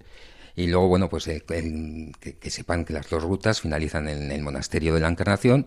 Y 0.56 0.66
luego, 0.66 0.88
bueno, 0.88 1.08
pues 1.08 1.24
que, 1.24 2.50
sepan 2.50 2.84
que 2.84 2.92
las 2.92 3.08
dos 3.08 3.22
rutas 3.22 3.60
finalizan 3.60 4.08
en 4.08 4.30
el 4.32 4.42
monasterio 4.42 4.94
de 4.94 5.00
la 5.00 5.08
Encarnación 5.08 5.66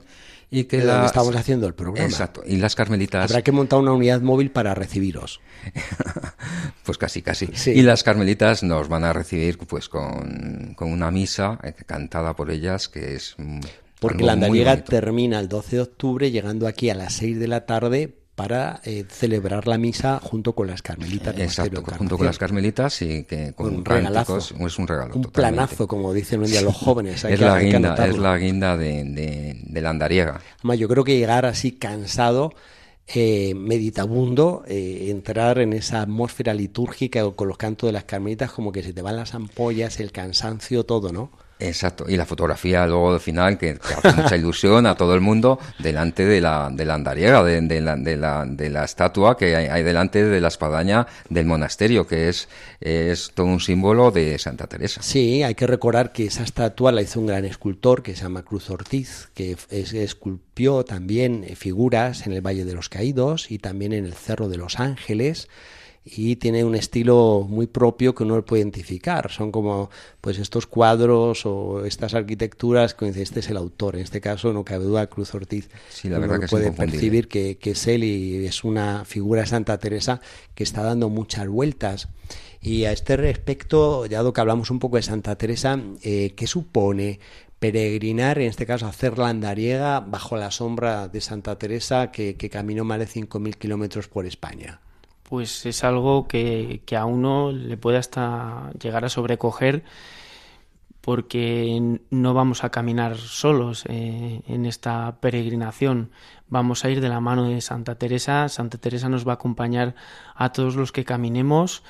y 0.50 0.66
que 0.66 0.84
las... 0.84 1.08
estamos 1.08 1.36
haciendo 1.36 1.68
el 1.68 1.74
programa. 1.74 2.08
Exacto. 2.08 2.44
Y 2.46 2.58
las 2.58 2.76
carmelitas... 2.76 3.32
Habrá 3.32 3.42
que 3.42 3.52
montar 3.52 3.80
una 3.80 3.94
unidad 3.94 4.22
móvil 4.22 4.52
para 4.52 4.74
recibiros. 4.76 5.42
pues 6.84 6.98
casi, 6.98 7.22
casi. 7.22 7.50
Y 7.72 7.82
las 7.82 8.04
carmelitas 8.04 8.64
nos 8.64 8.88
van 8.88 9.04
a 9.04 9.14
recibir 9.14 9.58
pues 9.58 9.90
con, 9.90 10.74
con 10.76 10.92
una 10.92 11.12
misa 11.12 11.60
eh, 11.64 11.74
cantada 11.86 12.36
por 12.36 12.52
ellas 12.52 12.88
que 12.88 13.16
es... 13.16 13.36
Porque 14.00 14.24
la 14.26 14.34
andariega 14.34 14.84
termina 14.84 15.40
el 15.40 15.48
12 15.48 15.78
de 15.78 15.82
octubre 15.82 16.30
llegando 16.30 16.68
aquí 16.68 16.90
a 16.90 16.96
las 16.96 17.14
6 17.14 17.40
de 17.40 17.48
la 17.48 17.66
tarde 17.66 18.23
para 18.36 18.82
eh, 18.84 19.06
celebrar 19.10 19.68
la 19.68 19.78
misa 19.78 20.20
junto 20.20 20.54
con 20.54 20.68
las 20.68 20.82
carmelitas. 20.82 21.38
Exacto, 21.38 21.84
junto 21.98 22.18
con 22.18 22.26
las 22.26 22.40
carmelitas 22.40 23.02
y 23.02 23.24
que 23.26 23.54
con 23.54 23.76
un 23.76 23.86
regalazo. 23.86 24.38
es 24.38 24.80
un 24.80 24.88
regalo. 24.88 25.16
Un 25.16 25.24
planazo, 25.24 25.88
como 25.88 26.14
dicen 26.14 26.42
hoy 26.42 26.50
día 26.50 26.62
los 26.62 26.76
jóvenes. 26.76 27.24
es, 27.24 27.40
la 27.40 27.60
guinda, 27.60 28.08
es 28.08 28.18
la 28.18 28.38
guinda 28.38 28.76
de, 28.78 29.04
de, 29.68 29.82
la 29.82 29.90
andariega. 29.92 30.42
Además, 30.60 30.80
yo 30.80 30.88
creo 30.88 31.04
que 31.04 31.18
llegar 31.18 31.46
así 31.46 31.74
cansado, 31.74 32.54
eh, 33.06 33.54
meditabundo, 33.54 34.64
eh, 34.68 35.10
entrar 35.10 35.60
en 35.60 35.74
esa 35.74 36.02
atmósfera 36.02 36.56
litúrgica 36.56 37.30
con 37.32 37.48
los 37.48 37.58
cantos 37.58 37.88
de 37.88 37.94
las 37.94 38.06
carmelitas, 38.06 38.52
como 38.52 38.72
que 38.72 38.82
se 38.82 38.94
te 38.94 39.04
van 39.04 39.16
las 39.16 39.36
ampollas, 39.36 40.00
el 40.00 40.12
cansancio, 40.12 40.86
todo, 40.86 41.12
¿no? 41.12 41.32
Exacto, 41.64 42.06
y 42.08 42.18
la 42.18 42.26
fotografía 42.26 42.86
luego 42.86 43.14
de 43.14 43.20
final 43.20 43.58
que, 43.58 43.72
hace 43.72 44.22
mucha 44.22 44.36
ilusión 44.36 44.86
a 44.86 44.96
todo 44.96 45.16
el 45.16 45.22
mundo 45.22 45.60
delante 45.80 46.26
de 46.26 46.42
la, 46.42 46.70
de 46.72 46.86
la 46.86 46.96
andariega, 46.96 47.44
de, 47.44 47.82
la, 47.82 47.96
de, 47.96 48.18
la, 48.18 48.46
de 48.46 48.70
la 48.70 48.84
estatua 48.84 49.38
que 49.38 49.56
hay, 49.56 49.84
delante 49.84 50.24
de 50.24 50.42
la 50.42 50.50
espadaña 50.50 51.08
del 51.30 51.46
monasterio, 51.46 52.06
que 52.06 52.30
es, 52.30 52.50
es 52.82 53.32
todo 53.34 53.48
un 53.48 53.60
símbolo 53.60 54.12
de 54.12 54.38
Santa 54.40 54.68
Teresa. 54.68 55.02
Sí, 55.02 55.44
hay 55.44 55.56
que 55.56 55.68
recordar 55.68 56.12
que 56.12 56.26
esa 56.26 56.44
estatua 56.44 56.92
la 56.92 57.02
hizo 57.02 57.20
un 57.20 57.28
gran 57.28 57.46
escultor 57.46 58.04
que 58.04 58.16
se 58.16 58.24
llama 58.24 58.44
Cruz 58.44 58.70
Ortiz, 58.70 59.30
que 59.34 59.56
esculpió 59.70 60.84
también 60.84 61.46
figuras 61.56 62.28
en 62.28 62.34
el 62.34 62.42
Valle 62.42 62.66
de 62.66 62.74
los 62.74 62.90
Caídos 62.90 63.52
y 63.52 63.60
también 63.60 63.94
en 63.94 64.06
el 64.06 64.14
Cerro 64.14 64.50
de 64.50 64.58
los 64.58 64.80
Ángeles 64.80 65.48
y 66.06 66.36
tiene 66.36 66.66
un 66.66 66.76
estilo 66.76 67.46
muy 67.48 67.68
propio 67.68 68.14
que 68.14 68.24
uno 68.24 68.44
puede 68.44 68.62
identificar. 68.62 69.32
Son 69.32 69.52
como 69.52 69.90
pues 70.20 70.38
estos 70.38 70.68
cuadros 70.68 71.46
o 71.46 71.86
estas 71.86 72.14
arquitecturas 72.14 72.94
que 72.94 73.08
este 73.08 73.40
es 73.40 73.50
el 73.50 73.58
autor. 73.58 73.96
En 73.96 74.02
este 74.02 74.20
caso 74.20 74.52
no 74.52 74.66
cabe 74.66 74.84
duda 74.84 75.08
Cruz 75.08 75.34
Ortiz. 75.34 75.70
Sí, 75.90 76.10
la 76.10 76.20
verdad 76.20 76.42
que 76.42 76.48
puede 76.48 76.72
percibir 76.72 77.28
que, 77.28 77.58
que, 77.58 77.72
es 77.72 77.88
él 77.88 78.04
y 78.04 78.46
es 78.46 78.64
una 78.64 79.06
figura 79.06 79.46
Santa 79.46 79.78
Teresa 79.78 80.20
que 80.56 80.64
está 80.64 80.84
dando 80.84 81.10
muchas 81.10 81.48
vueltas. 81.48 82.10
Y 82.62 82.86
a 82.86 82.92
este 82.92 83.18
respecto, 83.18 84.06
ya 84.06 84.24
que 84.32 84.42
hablamos 84.42 84.72
un 84.72 84.80
poco 84.80 84.98
de 84.98 85.04
Santa 85.04 85.38
Teresa, 85.38 85.80
eh, 86.02 86.34
¿qué 86.36 86.48
supone 86.48 87.20
peregrinar, 87.60 88.40
en 88.40 88.50
este 88.50 88.66
caso 88.66 88.88
hacer 88.88 89.18
la 89.18 89.30
andariega 89.30 90.02
bajo 90.02 90.36
la 90.36 90.52
sombra 90.52 91.08
de 91.08 91.22
Santa 91.22 91.58
Teresa 91.58 92.12
que, 92.12 92.36
que 92.36 92.50
caminó 92.50 92.84
más 92.84 93.00
de 93.00 93.08
5.000 93.08 93.56
kilómetros 93.56 94.10
por 94.10 94.26
España? 94.26 94.82
Pues 95.34 95.66
es 95.66 95.84
algo 95.84 96.28
que, 96.28 96.84
a 96.96 97.06
uno 97.06 97.52
le 97.52 97.76
puede 97.76 97.98
hasta 97.98 98.70
llegar 98.80 99.04
a 99.04 99.10
sobrecoger 99.10 99.84
porque 101.02 101.98
no 102.12 102.36
vamos 102.36 102.64
a 102.64 102.70
caminar 102.70 103.18
solos 103.18 103.84
eh, 103.90 104.44
en 104.46 104.68
esta 104.68 105.18
peregrinación. 105.22 106.12
Vamos 106.50 106.86
a 106.86 106.92
ir 106.92 107.02
de 107.02 107.10
la 107.10 107.20
mano 107.20 107.50
de 107.50 107.62
Santa 107.62 107.96
Teresa. 107.96 108.48
Santa 108.48 108.78
Teresa 108.78 109.10
nos 109.10 109.28
va 109.28 109.32
a 109.32 109.36
acompañar 109.42 109.96
a 110.36 110.52
todos 110.52 110.76
los 110.76 110.92
que 110.92 111.04
caminemos 111.04 111.82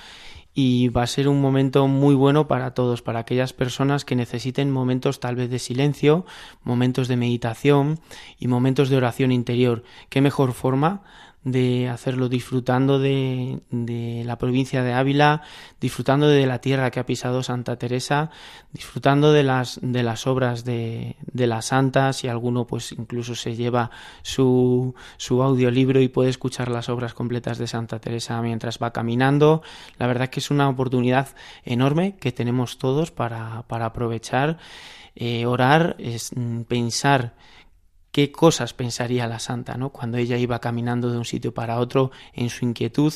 y 0.54 0.88
va 0.88 1.04
a 1.04 1.08
ser 1.08 1.28
un 1.28 1.42
momento 1.42 1.86
muy 1.90 2.16
bueno 2.16 2.48
para 2.48 2.74
todos, 2.74 3.02
para 3.02 3.20
aquellas 3.20 3.52
personas 3.52 4.06
que 4.06 4.16
necesiten 4.16 4.72
momentos 4.72 5.20
tal 5.20 5.36
vez 5.36 5.50
de 5.50 5.60
silencio, 5.60 6.26
momentos 6.64 7.10
de 7.10 7.18
meditación 7.18 8.00
y 8.40 8.48
momentos 8.48 8.88
de 8.88 8.96
oración 8.96 9.34
interior. 9.34 9.84
¿Qué 10.08 10.22
mejor 10.22 10.54
forma 10.54 11.04
de 11.44 11.90
hacerlo 11.90 12.30
disfrutando 12.30 13.00
de, 13.00 13.60
de, 13.70 14.24
la 14.26 14.38
provincia 14.38 14.82
de 14.84 14.94
Ávila, 14.94 15.42
disfrutando 15.82 16.28
de 16.28 16.46
la 16.46 16.60
tierra 16.60 16.90
que 16.90 17.00
ha 17.00 17.06
pisado 17.06 17.44
Santa 17.44 17.78
Teresa, 17.78 18.30
disfrutando 18.72 19.34
de 19.34 19.44
las, 19.44 19.80
de 19.82 20.04
las 20.04 20.26
obras 20.26 20.64
de, 20.64 21.18
de 21.32 21.48
la 21.48 21.62
santa, 21.62 22.14
si 22.14 22.28
alguno 22.28 22.66
pues 22.66 22.94
incluso 22.94 23.36
se 23.36 23.56
lleva 23.56 23.92
su, 24.22 24.96
su 25.18 25.44
audiolibro 25.44 26.02
y 26.02 26.08
puede 26.08 26.30
escuchar 26.30 26.70
las 26.70 26.90
obras 26.90 27.14
completas 27.14 27.58
de 27.58 27.68
Santa 27.68 28.00
Teresa 28.00 28.42
mientras 28.42 28.80
va 28.82 28.94
caminando. 28.94 29.64
La 29.98 30.08
verdad 30.08 30.30
que 30.30 30.40
es 30.40 30.50
una 30.50 30.70
oportunidad 30.70 31.30
enorme 31.66 32.16
que 32.16 32.32
tenemos 32.32 32.78
todos 32.78 33.12
para, 33.12 33.64
para 33.68 33.88
aprovechar, 33.88 34.58
eh, 35.16 35.46
orar, 35.46 35.96
es, 36.00 36.32
mm, 36.36 36.62
pensar 36.62 37.36
qué 38.14 38.32
cosas 38.32 38.74
pensaría 38.74 39.28
la 39.28 39.40
santa, 39.40 39.76
¿no? 39.76 39.90
Cuando 39.90 40.18
ella 40.18 40.38
iba 40.38 40.60
caminando 40.60 41.12
de 41.12 41.18
un 41.18 41.26
sitio 41.26 41.54
para 41.54 41.80
otro 41.80 42.12
en 42.34 42.50
su 42.50 42.64
inquietud 42.64 43.12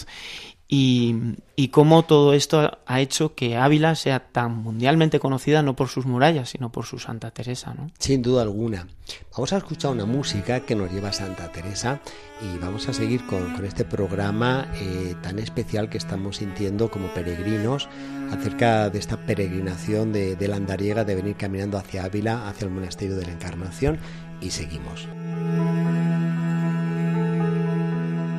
y, 0.67 1.15
y, 1.55 1.69
cómo 1.69 2.03
todo 2.03 2.33
esto 2.33 2.79
ha 2.85 2.99
hecho 2.99 3.35
que 3.35 3.55
Ávila 3.55 3.95
sea 3.95 4.19
tan 4.19 4.57
mundialmente 4.57 5.17
conocida 5.17 5.63
no 5.63 5.77
por 5.77 5.87
sus 5.87 6.05
murallas, 6.05 6.49
sino 6.49 6.73
por 6.73 6.85
su 6.85 6.99
Santa 6.99 7.31
Teresa, 7.31 7.73
¿no? 7.73 7.89
Sin 7.99 8.21
duda 8.21 8.41
alguna. 8.41 8.85
Vamos 9.31 9.53
a 9.53 9.57
escuchar 9.57 9.91
una 9.91 10.05
música 10.05 10.61
que 10.61 10.75
nos 10.75 10.91
lleva 10.91 11.09
a 11.09 11.13
Santa 11.13 11.49
Teresa 11.53 12.01
y 12.41 12.57
vamos 12.57 12.89
a 12.89 12.93
seguir 12.93 13.25
con, 13.27 13.63
este 13.63 13.85
programa 13.85 14.69
eh, 14.75 15.15
tan 15.21 15.39
especial 15.39 15.89
que 15.89 15.99
estamos 15.99 16.37
sintiendo 16.37 16.91
como 16.91 17.07
peregrinos 17.13 17.87
acerca 18.31 18.89
de 18.89 18.99
esta 18.99 19.15
peregrinación 19.25 20.11
de, 20.11 20.35
de 20.35 20.47
la 20.49 20.57
andariega 20.57 21.05
de 21.05 21.15
venir 21.15 21.37
caminando 21.37 21.77
hacia 21.77 22.03
Ávila, 22.03 22.49
hacia 22.49 22.65
el 22.65 22.71
monasterio 22.71 23.15
de 23.15 23.25
la 23.25 23.31
Encarnación 23.31 23.99
y 24.41 24.51
seguimos. 24.51 25.07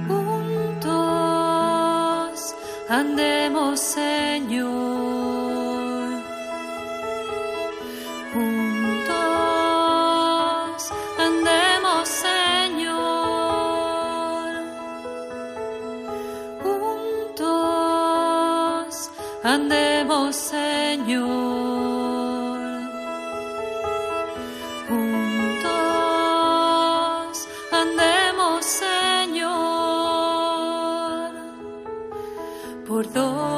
Juntos 0.06 0.94
andemos, 2.88 3.80
Señor. 3.80 4.68
Juntos 8.32 9.12
andemos, 11.18 12.08
Señor. 12.08 12.98
Juntos 17.42 17.50
andemos, 19.42 20.36
Señor. 20.36 21.57
Donde 32.88 33.04
pasaréis, 33.04 33.57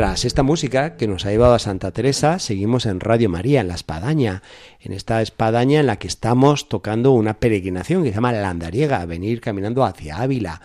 Tras 0.00 0.24
esta 0.24 0.42
música 0.42 0.96
que 0.96 1.06
nos 1.06 1.26
ha 1.26 1.30
llevado 1.30 1.52
a 1.52 1.58
Santa 1.58 1.90
Teresa, 1.90 2.38
seguimos 2.38 2.86
en 2.86 3.00
Radio 3.00 3.28
María, 3.28 3.60
en 3.60 3.68
la 3.68 3.74
Espadaña, 3.74 4.42
en 4.80 4.94
esta 4.94 5.20
espadaña 5.20 5.80
en 5.80 5.86
la 5.86 5.98
que 5.98 6.08
estamos 6.08 6.70
tocando 6.70 7.12
una 7.12 7.34
peregrinación 7.34 8.02
que 8.02 8.08
se 8.08 8.14
llama 8.14 8.32
la 8.32 8.48
Andariega, 8.48 9.04
venir 9.04 9.42
caminando 9.42 9.84
hacia 9.84 10.16
Ávila. 10.16 10.62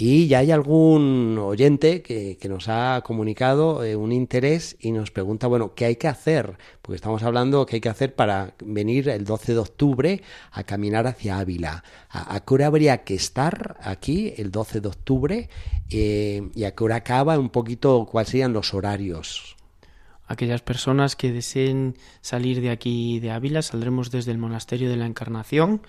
Y 0.00 0.28
ya 0.28 0.38
hay 0.38 0.52
algún 0.52 1.36
oyente 1.40 2.02
que, 2.02 2.38
nos 2.48 2.68
ha 2.68 3.02
comunicado 3.04 3.82
eh, 3.82 3.96
un 3.96 4.12
interés 4.12 4.76
y 4.78 4.92
nos 4.92 5.10
pregunta, 5.10 5.48
bueno, 5.48 5.74
¿qué 5.74 5.86
hay 5.86 5.96
que 5.96 6.06
hacer? 6.06 6.56
Porque 6.82 6.94
estamos 6.94 7.24
hablando 7.24 7.66
qué 7.66 7.76
hay 7.76 7.80
que 7.80 7.88
hacer 7.88 8.14
para 8.14 8.54
venir 8.64 9.08
el 9.08 9.24
12 9.24 9.54
de 9.54 9.58
octubre 9.58 10.22
a 10.52 10.62
caminar 10.62 11.08
hacia 11.08 11.40
Ávila. 11.40 11.82
¿A, 12.10 12.38
qué 12.38 12.54
hora 12.54 12.66
habría 12.68 13.02
que 13.02 13.16
estar 13.16 13.76
aquí 13.82 14.34
el 14.36 14.52
12 14.52 14.82
de 14.82 14.88
octubre? 14.88 15.48
Eh, 15.90 16.48
¿Y 16.54 16.62
a 16.62 16.76
qué 16.76 16.84
hora 16.84 16.94
acaba? 16.94 17.36
Un 17.36 17.50
poquito, 17.50 18.06
¿cuáles 18.08 18.28
serían 18.28 18.52
los 18.52 18.74
horarios? 18.74 19.56
Aquellas 20.28 20.62
personas 20.62 21.16
que 21.16 21.32
deseen 21.32 21.96
salir 22.20 22.60
de 22.60 22.70
aquí 22.70 23.18
de 23.18 23.32
Ávila, 23.32 23.62
saldremos 23.62 24.12
desde 24.12 24.30
el 24.30 24.38
Monasterio 24.38 24.90
de 24.90 24.96
la 24.96 25.06
Encarnación 25.06 25.82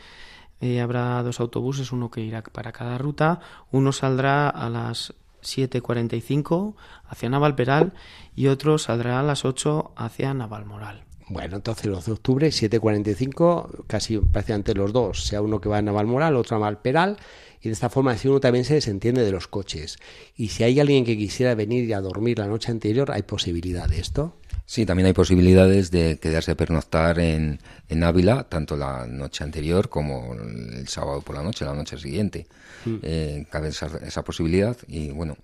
eh, 0.62 0.82
habrá 0.82 1.22
dos 1.24 1.40
autobuses, 1.40 1.92
uno 1.92 2.12
que 2.12 2.22
irá 2.22 2.42
para 2.42 2.72
cada 2.72 2.98
ruta. 2.98 3.40
Uno 3.72 3.92
saldrá 3.92 4.50
a 4.50 4.70
las 4.70 5.14
7.45 5.42 6.76
hacia 7.08 7.30
Navalperal 7.30 7.94
y 8.36 8.48
otro 8.48 8.78
saldrá 8.78 9.20
a 9.20 9.24
las 9.24 9.46
8 9.46 9.94
hacia 9.96 10.34
Navalmoral. 10.34 11.06
Bueno, 11.30 11.58
entonces 11.58 11.86
12 11.86 12.06
de 12.06 12.14
octubre, 12.14 12.48
7.45, 12.50 13.86
casi 13.86 14.18
prácticamente 14.18 14.74
los 14.74 14.92
dos, 14.92 15.26
sea 15.26 15.44
uno 15.44 15.62
que 15.62 15.70
va 15.70 15.78
a 15.78 15.82
Navalmoral, 15.82 16.36
otro 16.36 16.58
a 16.58 16.60
Navalperal, 16.60 17.18
y 17.62 17.70
de 17.70 17.74
esta 17.74 17.90
forma 17.90 18.12
así 18.12 18.28
uno 18.28 18.40
también 18.40 18.66
se 18.66 18.74
desentiende 18.74 19.24
de 19.24 19.32
los 19.32 19.48
coches. 19.48 20.00
Y 20.36 20.50
si 20.50 20.64
hay 20.64 20.80
alguien 20.80 21.06
que 21.06 21.16
quisiera 21.16 21.54
venir 21.54 21.94
a 21.94 22.02
dormir 22.02 22.40
la 22.40 22.48
noche 22.48 22.72
anterior, 22.72 23.12
¿hay 23.12 23.22
posibilidad 23.22 23.88
de 23.88 24.00
esto? 24.00 24.39
Sí, 24.66 24.86
también 24.86 25.08
hay 25.08 25.14
posibilidades 25.14 25.90
de 25.90 26.20
quedarse 26.20 26.52
a 26.52 26.56
pernoctar 26.56 27.20
en, 27.20 27.60
en 27.88 28.04
Ávila, 28.04 28.44
tanto 28.44 28.78
la 28.78 29.08
noche 29.08 29.44
anterior 29.44 29.90
como 29.90 30.36
el 30.36 30.88
sábado 30.88 31.22
por 31.22 31.36
la 31.36 31.42
noche, 31.42 31.66
la 31.66 31.74
noche 31.74 31.98
siguiente. 31.98 32.48
Mm. 32.86 32.96
Eh, 33.02 33.46
cabe 33.50 33.70
esa, 33.70 34.24
posibilidad 34.24 34.78
y 34.88 35.10
bueno, 35.10 35.38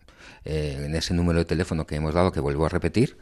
eh, 0.43 0.83
en 0.85 0.95
ese 0.95 1.13
número 1.13 1.39
de 1.39 1.45
teléfono 1.45 1.87
que 1.87 1.95
hemos 1.95 2.13
dado, 2.13 2.31
que 2.31 2.39
vuelvo 2.39 2.65
a 2.65 2.69
repetir, 2.69 3.17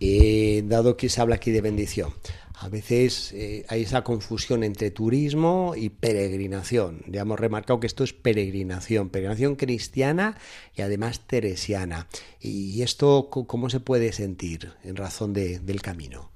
Eh, 0.00 0.64
dado 0.66 0.96
que 0.96 1.08
se 1.08 1.20
habla 1.20 1.36
aquí 1.36 1.52
de 1.52 1.60
bendición, 1.60 2.12
a 2.60 2.68
veces 2.68 3.32
eh, 3.34 3.64
hay 3.68 3.82
esa 3.82 4.02
confusión 4.02 4.64
entre 4.64 4.90
turismo 4.90 5.74
y 5.76 5.90
peregrinación. 5.90 7.02
Ya 7.06 7.22
hemos 7.22 7.38
remarcado 7.38 7.78
que 7.78 7.86
esto 7.86 8.02
es 8.02 8.12
peregrinación, 8.12 9.10
peregrinación 9.10 9.54
cristiana 9.54 10.36
y 10.74 10.82
además 10.82 11.20
teresiana. 11.26 12.08
¿Y 12.40 12.82
esto 12.82 13.28
cómo 13.30 13.70
se 13.70 13.80
puede 13.80 14.12
sentir 14.12 14.72
en 14.82 14.96
razón 14.96 15.32
del 15.32 15.82
camino? 15.82 16.30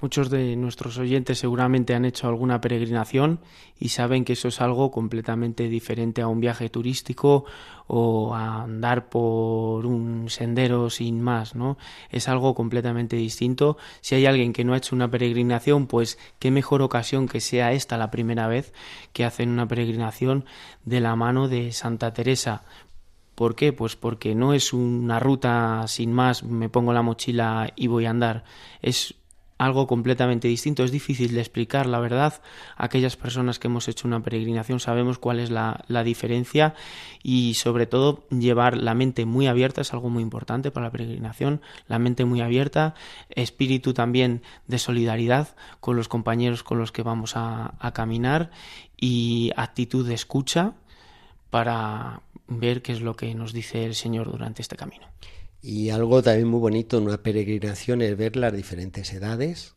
Muchos 0.00 0.30
de 0.30 0.56
nuestros 0.56 0.96
oyentes 0.96 1.38
seguramente 1.38 1.94
han 1.94 2.06
hecho 2.06 2.26
alguna 2.26 2.62
peregrinación 2.62 3.40
y 3.78 3.90
saben 3.90 4.24
que 4.24 4.32
eso 4.32 4.48
es 4.48 4.62
algo 4.62 4.90
completamente 4.90 5.68
diferente 5.68 6.22
a 6.22 6.26
un 6.26 6.40
viaje 6.40 6.70
turístico 6.70 7.44
o 7.86 8.34
a 8.34 8.62
andar 8.62 9.10
por 9.10 9.84
un 9.84 10.30
sendero 10.30 10.88
sin 10.88 11.20
más, 11.20 11.54
¿no? 11.54 11.76
Es 12.08 12.28
algo 12.28 12.54
completamente 12.54 13.16
distinto. 13.16 13.76
Si 14.00 14.14
hay 14.14 14.24
alguien 14.24 14.54
que 14.54 14.64
no 14.64 14.72
ha 14.72 14.78
hecho 14.78 14.96
una 14.96 15.10
peregrinación, 15.10 15.86
pues 15.86 16.18
qué 16.38 16.50
mejor 16.50 16.80
ocasión 16.80 17.28
que 17.28 17.40
sea 17.40 17.72
esta 17.72 17.98
la 17.98 18.10
primera 18.10 18.48
vez 18.48 18.72
que 19.12 19.26
hacen 19.26 19.50
una 19.50 19.68
peregrinación 19.68 20.46
de 20.84 21.00
la 21.00 21.14
mano 21.14 21.46
de 21.46 21.72
Santa 21.72 22.14
Teresa. 22.14 22.64
¿Por 23.34 23.54
qué? 23.54 23.72
Pues 23.74 23.96
porque 23.96 24.34
no 24.34 24.54
es 24.54 24.72
una 24.72 25.18
ruta 25.18 25.84
sin 25.88 26.12
más, 26.12 26.42
me 26.42 26.68
pongo 26.70 26.92
la 26.92 27.02
mochila 27.02 27.72
y 27.76 27.86
voy 27.86 28.06
a 28.06 28.10
andar. 28.10 28.44
Es 28.82 29.14
algo 29.60 29.86
completamente 29.86 30.48
distinto. 30.48 30.84
Es 30.84 30.90
difícil 30.90 31.34
de 31.34 31.40
explicar, 31.40 31.84
la 31.84 32.00
verdad. 32.00 32.40
Aquellas 32.78 33.16
personas 33.16 33.58
que 33.58 33.68
hemos 33.68 33.88
hecho 33.88 34.08
una 34.08 34.22
peregrinación 34.22 34.80
sabemos 34.80 35.18
cuál 35.18 35.38
es 35.38 35.50
la, 35.50 35.84
diferencia 36.02 36.74
y 37.22 37.52
sobre 37.54 37.86
todo 37.86 38.24
llevar 38.30 38.78
la 38.78 38.94
mente 38.94 39.26
muy 39.26 39.48
abierta 39.48 39.82
es 39.82 39.92
algo 39.92 40.08
muy 40.08 40.22
importante 40.22 40.70
para 40.70 40.86
la 40.86 40.92
peregrinación. 40.92 41.60
La 41.88 41.98
mente 41.98 42.24
muy 42.24 42.40
abierta, 42.40 42.94
espíritu 43.28 43.92
también 43.92 44.40
de 44.66 44.78
solidaridad 44.78 45.54
con 45.80 45.94
los 45.94 46.08
compañeros 46.08 46.62
con 46.62 46.78
los 46.78 46.90
que 46.90 47.02
vamos 47.02 47.36
a, 47.36 47.74
a 47.80 47.92
caminar 47.92 48.50
y 48.96 49.52
actitud 49.56 50.08
de 50.08 50.14
escucha 50.14 50.72
para 51.50 52.22
ver 52.48 52.80
qué 52.80 52.92
es 52.92 53.02
lo 53.02 53.14
que 53.14 53.34
nos 53.34 53.52
dice 53.52 53.84
el 53.84 53.94
Señor 53.94 54.30
durante 54.30 54.62
este 54.62 54.76
camino. 54.76 55.06
Y 55.62 55.90
algo 55.90 56.22
también 56.22 56.48
muy 56.48 56.60
bonito 56.60 56.98
en 56.98 57.04
una 57.04 57.22
peregrinación 57.22 58.02
es 58.02 58.16
ver 58.16 58.36
las 58.36 58.52
diferentes 58.52 59.12
edades, 59.12 59.74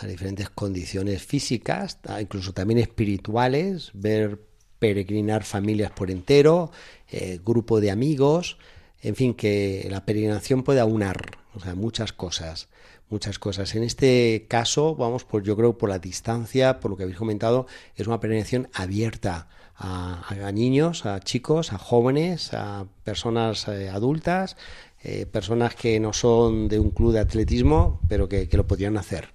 las 0.00 0.10
diferentes 0.10 0.50
condiciones 0.50 1.22
físicas, 1.22 1.98
incluso 2.20 2.52
también 2.52 2.78
espirituales, 2.78 3.90
ver 3.94 4.40
peregrinar 4.78 5.44
familias 5.44 5.92
por 5.92 6.10
entero, 6.10 6.72
eh, 7.08 7.38
grupo 7.44 7.80
de 7.80 7.92
amigos, 7.92 8.58
en 9.00 9.14
fin, 9.14 9.32
que 9.32 9.86
la 9.88 10.04
peregrinación 10.04 10.64
puede 10.64 10.80
aunar, 10.80 11.38
o 11.54 11.60
sea, 11.60 11.76
muchas 11.76 12.12
cosas, 12.12 12.68
muchas 13.08 13.38
cosas. 13.38 13.76
En 13.76 13.84
este 13.84 14.46
caso, 14.48 14.96
vamos, 14.96 15.24
pues 15.24 15.44
yo 15.44 15.56
creo 15.56 15.78
por 15.78 15.88
la 15.88 16.00
distancia, 16.00 16.80
por 16.80 16.90
lo 16.90 16.96
que 16.96 17.04
habéis 17.04 17.18
comentado, 17.18 17.66
es 17.94 18.08
una 18.08 18.18
peregrinación 18.18 18.68
abierta 18.74 19.48
a, 19.76 20.50
niños, 20.52 21.06
a 21.06 21.20
chicos, 21.20 21.72
a 21.72 21.78
jóvenes, 21.78 22.52
a 22.52 22.86
personas 23.04 23.68
eh, 23.68 23.88
adultas, 23.88 24.56
eh, 25.04 25.26
personas 25.26 25.74
que 25.74 25.98
no 26.00 26.12
son 26.12 26.68
de 26.68 26.78
un 26.78 26.90
club 26.90 27.12
de 27.12 27.20
atletismo, 27.20 28.00
pero 28.08 28.28
que, 28.28 28.48
lo 28.52 28.66
podrían 28.66 28.96
hacer. 28.96 29.28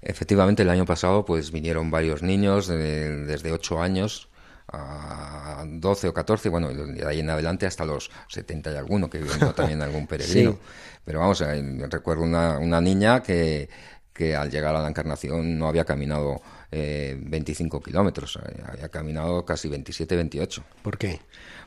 Efectivamente, 0.00 0.62
el 0.62 0.70
año 0.70 0.84
pasado 0.84 1.24
pues 1.24 1.52
vinieron 1.52 1.90
varios 1.90 2.22
niños 2.22 2.66
desde 2.66 3.52
8 3.52 3.80
años 3.80 4.28
a 4.68 5.64
12 5.66 6.08
o 6.08 6.14
14, 6.14 6.48
bueno, 6.48 6.72
de 6.72 7.06
ahí 7.06 7.20
en 7.20 7.30
adelante 7.30 7.66
hasta 7.66 7.84
los 7.84 8.10
70 8.28 8.72
y 8.72 8.76
alguno, 8.76 9.08
que 9.10 9.18
vino 9.18 9.52
también 9.54 9.82
algún 9.82 10.06
peregrino. 10.06 10.58
Pero 11.04 11.20
vamos, 11.20 11.40
eh, 11.42 11.86
recuerdo 11.90 12.22
una, 12.22 12.58
una 12.58 12.80
niña 12.80 13.22
que, 13.22 13.68
que 14.12 14.36
al 14.36 14.50
llegar 14.50 14.74
a 14.76 14.82
la 14.82 14.88
Encarnación 14.88 15.58
no 15.58 15.68
había 15.68 15.84
caminado 15.84 16.40
eh, 16.70 17.16
25 17.20 17.82
kilómetros, 17.82 18.36
eh, 18.36 18.62
había 18.66 18.88
caminado 18.88 19.44
casi 19.44 19.68
27, 19.68 20.16
28. 20.16 20.64
¿Por 20.82 20.98
qué? 20.98 21.20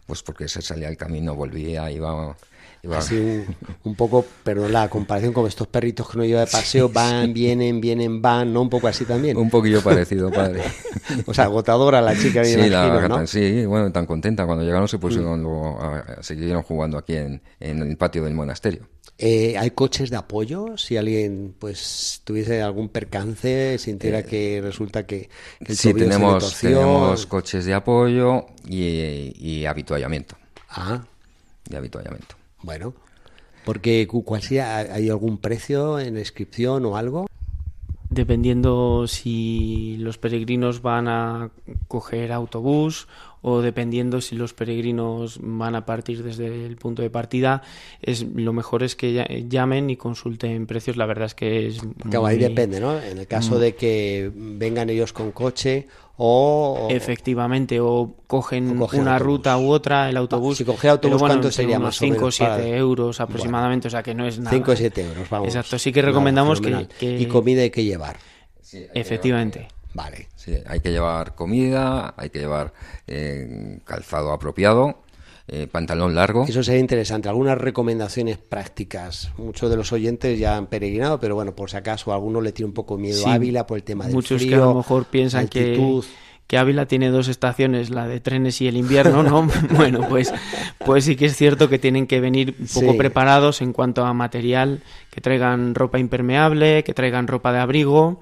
Pues 0.06 0.24
porque 0.24 0.48
se 0.48 0.62
salía 0.62 0.88
del 0.88 0.98
camino, 0.98 1.36
volvía, 1.36 1.92
iba 1.92 2.36
Así 2.94 3.44
un, 3.84 3.96
poco, 3.96 4.26
perdón, 4.44 4.74
la 4.74 4.90
comparación 4.90 5.34
con 5.34 5.48
estos 5.48 5.68
perritos 5.68 6.10
que 6.10 6.18
uno 6.18 6.26
lleva 6.26 6.42
de 6.42 6.48
paseo, 6.48 6.90
van, 6.90 7.34
vienen, 7.34 7.82
vienen, 7.82 8.22
van, 8.22 8.54
¿no? 8.54 8.62
Un 8.62 8.70
poco 8.70 8.88
así 8.88 9.06
también. 9.06 9.38
Un 9.38 9.50
poquillo 9.50 9.82
parecido, 9.82 10.32
padre. 10.32 10.62
o 11.26 11.34
sea, 11.34 11.46
agotadora 11.46 12.02
la 12.02 12.18
chica, 12.18 12.44
sí, 12.44 12.56
Sí, 13.26 13.66
bueno, 13.66 13.92
tan 13.92 14.06
contenta. 14.06 14.46
Cuando 14.46 14.64
llegaron 14.64 14.88
se 14.88 15.00
pusieron, 15.00 15.44
mm. 15.44 16.22
siguieron 16.22 16.64
jugando 16.64 16.98
aquí 16.98 17.16
en, 17.16 17.42
en 17.60 17.82
el 17.82 17.98
patio 17.98 18.24
del 18.24 18.34
monasterio. 18.34 18.88
Eh, 19.18 19.58
¿Hay 19.58 19.72
coches 19.72 20.10
de 20.10 20.18
apoyo? 20.18 20.78
Si 20.78 20.98
alguien 20.98 21.56
pues 21.58 22.22
tuviese 22.26 22.62
algún 22.62 22.90
percance, 22.90 23.78
sintiera 23.78 24.24
que 24.24 24.60
resulta 24.62 25.06
que, 25.06 25.30
que 25.60 25.72
el 25.72 25.78
Sí, 25.78 25.90
se 25.90 25.94
tenemos, 25.94 26.60
tenemos 26.60 27.26
coches 27.26 27.64
de 27.64 27.74
apoyo 27.74 28.46
y, 28.68 29.34
y 29.38 29.66
habituallamiento. 29.66 30.36
Ah, 30.70 31.06
Y 31.70 31.76
habituallamiento. 31.76 32.36
Bueno. 32.66 32.94
Porque 33.64 34.06
cu- 34.08 34.24
¿cuál 34.24 34.42
sea? 34.42 34.78
¿Hay 34.78 35.10
algún 35.10 35.38
precio 35.38 36.00
en 36.00 36.18
inscripción 36.18 36.86
o 36.86 36.98
algo? 36.98 37.26
dependiendo 38.08 39.08
si 39.08 39.98
los 40.00 40.18
peregrinos 40.18 40.82
van 40.82 41.08
a 41.10 41.50
coger 41.90 42.32
autobús 42.32 43.08
o 43.42 43.62
dependiendo 43.62 44.22
si 44.22 44.36
los 44.38 44.54
peregrinos 44.54 45.40
van 45.42 45.76
a 45.76 45.86
partir 45.86 46.24
desde 46.24 46.66
el 46.66 46.78
punto 46.78 47.02
de 47.02 47.10
partida, 47.10 47.62
es 48.02 48.24
lo 48.34 48.54
mejor 48.54 48.84
es 48.84 48.96
que 48.96 49.46
llamen 49.50 49.90
y 49.90 49.98
consulten 49.98 50.66
precios. 50.66 50.96
La 50.96 51.06
verdad 51.08 51.26
es 51.26 51.36
que 51.36 51.68
es 51.68 51.82
Claro, 52.10 52.26
ahí 52.26 52.38
depende, 52.38 52.80
¿no? 52.80 52.98
En 53.02 53.18
el 53.18 53.26
Mm. 53.26 53.28
caso 53.28 53.60
de 53.60 53.76
que 53.76 54.32
vengan 54.34 54.90
ellos 54.90 55.12
con 55.12 55.32
coche 55.32 55.88
o... 56.18 56.88
Efectivamente, 56.90 57.80
o 57.82 58.16
cogen 58.28 58.78
O 58.78 58.80
cogen 58.82 59.02
una 59.02 59.14
autobús. 59.16 59.34
ruta 59.34 59.58
u 59.58 59.70
otra, 59.70 60.10
el 60.10 60.18
autobús. 60.18 60.58
si 60.58 60.64
coger 60.66 60.92
autobús, 60.92 61.20
bueno, 61.20 61.36
¿cuánto 61.36 61.52
sería 61.52 61.78
unos 61.78 61.88
más 61.88 61.96
o 61.98 62.00
5 62.00 62.16
o 62.16 62.20
menos 62.20 62.36
7 62.36 62.52
para- 62.52 62.68
euros 62.68 63.20
aproximadamente, 63.22 63.88
o 63.88 63.92
sea 63.92 64.02
que 64.04 64.14
no 64.16 64.26
es 64.26 64.40
nada. 64.40 64.52
5 64.52 64.72
o 64.72 64.76
7 64.76 65.02
euros, 65.06 65.30
vamos. 65.30 65.48
Exacto, 65.50 65.78
sí 65.80 65.92
que 65.92 66.02
recomendamos 66.02 66.60
que- 66.60 66.66
fenomenal. 66.68 66.96
que- 66.98 67.20
Y 67.20 67.26
comida 67.28 67.62
hay 67.64 67.70
que 67.72 67.84
llevar. 67.84 68.18
Efectivamente. 68.94 69.68
Vale. 69.94 70.28
Sí, 70.36 70.54
hay 70.68 70.82
que 70.82 70.92
llevar 70.92 71.36
comida, 71.36 72.14
hay 72.18 72.30
que 72.30 72.40
llevar 72.40 72.74
eh, 73.08 73.80
calzado 73.86 74.32
apropiado, 74.34 75.00
eh, 75.48 75.68
pantalón 75.72 76.16
largo. 76.16 76.46
Eso 76.48 76.64
sería 76.64 76.80
interesante. 76.82 77.30
Algunas 77.30 77.58
recomendaciones 77.58 78.38
prácticas. 78.38 79.32
Muchos 79.38 79.70
de 79.70 79.78
los 79.78 79.92
oyentes 79.94 80.40
ya 80.40 80.58
han 80.58 80.68
peregrinado, 80.68 81.20
pero 81.20 81.36
bueno, 81.36 81.56
por 81.56 81.70
si 81.70 81.78
acaso 81.78 82.12
a 82.12 82.16
alguno 82.16 82.42
le 82.42 82.52
tiene 82.52 82.68
un 82.70 82.74
poco 82.74 82.98
miedo 82.98 83.24
Sí, 83.24 83.30
a 83.30 83.34
Ávila 83.34 83.68
por 83.68 83.78
el 83.78 83.84
tema 83.84 84.06
del 84.06 84.14
Muchos 84.16 84.42
frío, 84.42 84.50
que 84.50 84.56
a 84.56 84.66
lo 84.66 84.74
mejor 84.76 85.06
piensan 85.06 85.42
altitud. 85.42 86.04
que, 86.04 86.10
que 86.48 86.58
Ávila 86.58 86.88
tiene 86.88 87.10
dos 87.10 87.28
estaciones, 87.28 87.90
la 87.90 88.08
de 88.08 88.20
trenes 88.20 88.60
y 88.62 88.68
el 88.68 88.78
invierno, 88.78 89.22
¿no? 89.24 89.48
bueno, 89.76 90.08
pues, 90.10 90.34
pues 90.84 91.06
sí 91.06 91.16
que 91.16 91.26
es 91.26 91.36
cierto 91.36 91.70
que 91.70 91.78
tienen 91.80 92.08
que 92.08 92.20
venir 92.20 92.56
un 92.60 92.68
poco 92.68 92.92
Sí. 92.94 92.98
preparados 92.98 93.62
en 93.62 93.72
cuanto 93.74 94.04
a 94.06 94.14
material, 94.14 94.82
que 95.12 95.22
traigan 95.22 95.76
ropa 95.76 96.00
impermeable, 96.00 96.84
que 96.84 96.94
traigan 96.94 97.28
ropa 97.28 97.52
de 97.54 97.60
abrigo, 97.60 98.20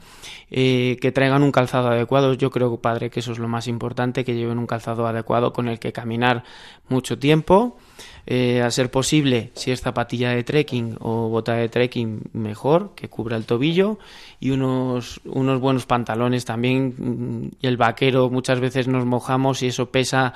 eh, 0.51 0.97
que 1.01 1.11
traigan 1.11 1.43
un 1.43 1.51
calzado 1.51 1.89
adecuado. 1.89 2.33
Yo 2.33 2.49
creo, 2.49 2.77
padre, 2.77 3.09
que 3.09 3.19
eso 3.19 3.31
es 3.31 3.39
lo 3.39 3.47
más 3.47 3.67
importante, 3.67 4.23
que 4.23 4.35
lleven 4.35 4.57
un 4.57 4.67
calzado 4.67 5.07
adecuado 5.07 5.53
con 5.53 5.67
el 5.67 5.79
que 5.79 5.91
caminar 5.91 6.43
mucho 6.89 7.17
tiempo. 7.17 7.77
Eh, 8.25 8.61
a 8.61 8.71
ser 8.71 8.89
posible, 8.89 9.51
si 9.53 9.71
es 9.71 9.81
zapatilla 9.81 10.29
de 10.29 10.45
trekking 10.45 10.95
o 11.01 11.27
bota 11.27 11.55
de 11.55 11.67
trekking, 11.67 12.21
mejor, 12.31 12.93
que 12.95 13.09
cubra 13.09 13.35
el 13.35 13.45
tobillo 13.45 13.99
y 14.39 14.51
unos, 14.51 15.19
unos 15.25 15.59
buenos 15.59 15.85
pantalones 15.85 16.45
también. 16.45 16.95
mm, 16.97 17.51
Y 17.59 17.67
el 17.67 17.75
vaquero 17.75 18.29
muchas 18.29 18.61
veces 18.61 18.87
nos 18.87 19.05
mojamos 19.05 19.61
y 19.61 19.67
eso 19.67 19.87
pesa 19.87 20.33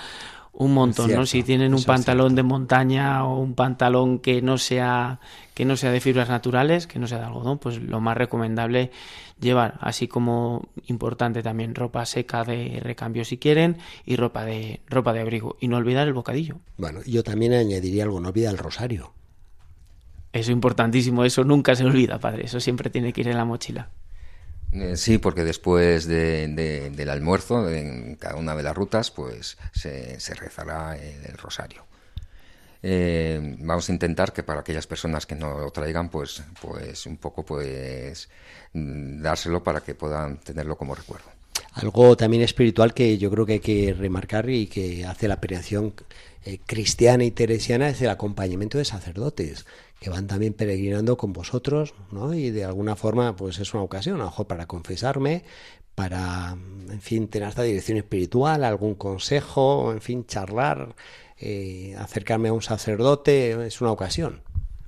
un 0.60 0.74
montón, 0.74 1.06
Cierto, 1.06 1.22
¿no? 1.22 1.26
Si 1.28 1.44
tienen 1.44 1.76
un 1.76 1.84
pantalón 1.84 2.34
de 2.34 2.42
montaña 2.42 3.24
o 3.26 3.40
un 3.40 3.54
pantalón 3.54 4.18
que 4.18 4.42
no 4.42 4.58
sea 4.58 5.20
que 5.54 5.66
no 5.66 5.78
sea 5.78 5.92
de 5.92 6.02
fibras 6.02 6.30
naturales, 6.30 6.88
que 6.88 6.98
no 6.98 7.08
sea 7.08 7.20
de 7.20 7.26
algodón, 7.26 7.60
pues 7.60 7.80
lo 7.80 8.02
más 8.02 8.18
recomendable 8.18 8.92
llevar, 9.40 9.78
así 9.82 10.08
como 10.08 10.68
importante 10.88 11.44
también 11.44 11.76
ropa 11.76 12.06
seca 12.08 12.44
de 12.44 12.80
recambio 12.82 13.24
si 13.24 13.38
quieren 13.38 13.78
y 14.04 14.16
ropa 14.16 14.46
de 14.46 14.82
ropa 14.88 15.14
de 15.14 15.20
abrigo 15.20 15.58
y 15.60 15.68
no 15.68 15.78
olvidar 15.78 16.08
el 16.08 16.14
bocadillo. 16.14 16.58
Bueno, 16.78 17.02
yo 17.06 17.24
también 17.24 17.54
añadiría 17.54 18.04
algo, 18.04 18.20
no 18.20 18.30
olvida 18.30 18.50
el 18.50 18.58
rosario. 18.58 19.14
Eso 20.34 20.52
es 20.52 20.56
importantísimo, 20.56 21.24
eso 21.24 21.44
nunca 21.44 21.76
se 21.76 21.86
olvida, 21.86 22.20
padre, 22.20 22.46
eso 22.46 22.60
siempre 22.60 22.90
tiene 22.90 23.14
que 23.14 23.22
ir 23.22 23.28
en 23.28 23.38
la 23.38 23.46
mochila. 23.46 23.90
Eh, 24.72 24.98
sí, 24.98 25.18
porque 25.18 25.44
después 25.44 26.06
de- 26.08 26.48
de- 26.50 26.90
del 26.92 27.10
almuerzo, 27.10 27.70
en 27.70 28.16
cada 28.16 28.36
una 28.36 28.56
de 28.56 28.64
las 28.64 28.76
rutas, 28.76 29.12
pues 29.12 29.58
se, 29.72 30.20
se 30.20 30.34
rezará 30.36 30.98
el, 30.98 31.26
el 31.26 31.38
rosario. 31.38 31.86
Eh, 32.84 33.58
vamos 33.60 33.90
a 33.90 33.94
intentar 33.94 34.34
que 34.34 34.44
para 34.44 34.62
aquellas 34.62 34.88
personas 34.88 35.26
que 35.26 35.36
no 35.36 35.60
lo 35.60 35.72
traigan, 35.72 36.10
pues, 36.10 36.44
pues 36.62 37.06
un 37.08 37.18
poco, 37.18 37.46
pues, 37.46 38.30
mm, 38.74 39.22
dárselo 39.22 39.64
para 39.64 39.82
que 39.82 39.96
puedan 39.96 40.40
tenerlo 40.40 40.78
como 40.78 40.96
recuerdo. 40.96 41.30
Algo 41.78 42.18
también 42.18 42.42
espiritual 42.42 42.94
que 42.94 43.20
yo 43.20 43.30
creo 43.30 43.46
que 43.46 43.54
hay 43.54 43.60
que 43.60 43.94
remarcar 43.94 44.50
y 44.50 44.66
que 44.66 45.06
hace 45.06 45.28
la 45.28 45.40
peregrinación 45.40 45.94
eh, 46.44 46.60
cristiana 46.66 47.24
y 47.24 47.32
teresiana 47.32 47.90
es 47.90 48.02
el 48.02 48.10
acompañamiento 48.10 48.80
de 48.80 48.86
sacerdotes 48.86 49.66
que 50.00 50.10
van 50.10 50.28
también 50.28 50.54
peregrinando 50.54 51.18
con 51.18 51.34
vosotros, 51.34 51.94
¿no? 52.12 52.34
Y 52.34 52.50
de 52.50 52.66
alguna 52.66 52.96
forma, 52.96 53.36
pues 53.36 53.60
es 53.60 53.74
una 53.74 53.84
ocasión, 53.84 54.16
a 54.16 54.20
lo 54.20 54.26
mejor 54.26 54.48
para 54.48 54.66
confesarme, 54.66 55.44
para, 55.96 56.56
en 56.90 57.02
fin, 57.02 57.28
tener 57.28 57.50
esta 57.50 57.64
dirección 57.64 57.98
espiritual, 57.98 58.64
algún 58.64 58.96
consejo, 58.96 59.92
en 59.92 60.02
fin, 60.02 60.26
charlar, 60.26 60.96
eh, 61.40 61.96
acercarme 61.98 62.50
a 62.50 62.54
un 62.54 62.62
sacerdote, 62.62 63.68
es 63.68 63.82
una 63.82 63.92
ocasión. 63.92 64.42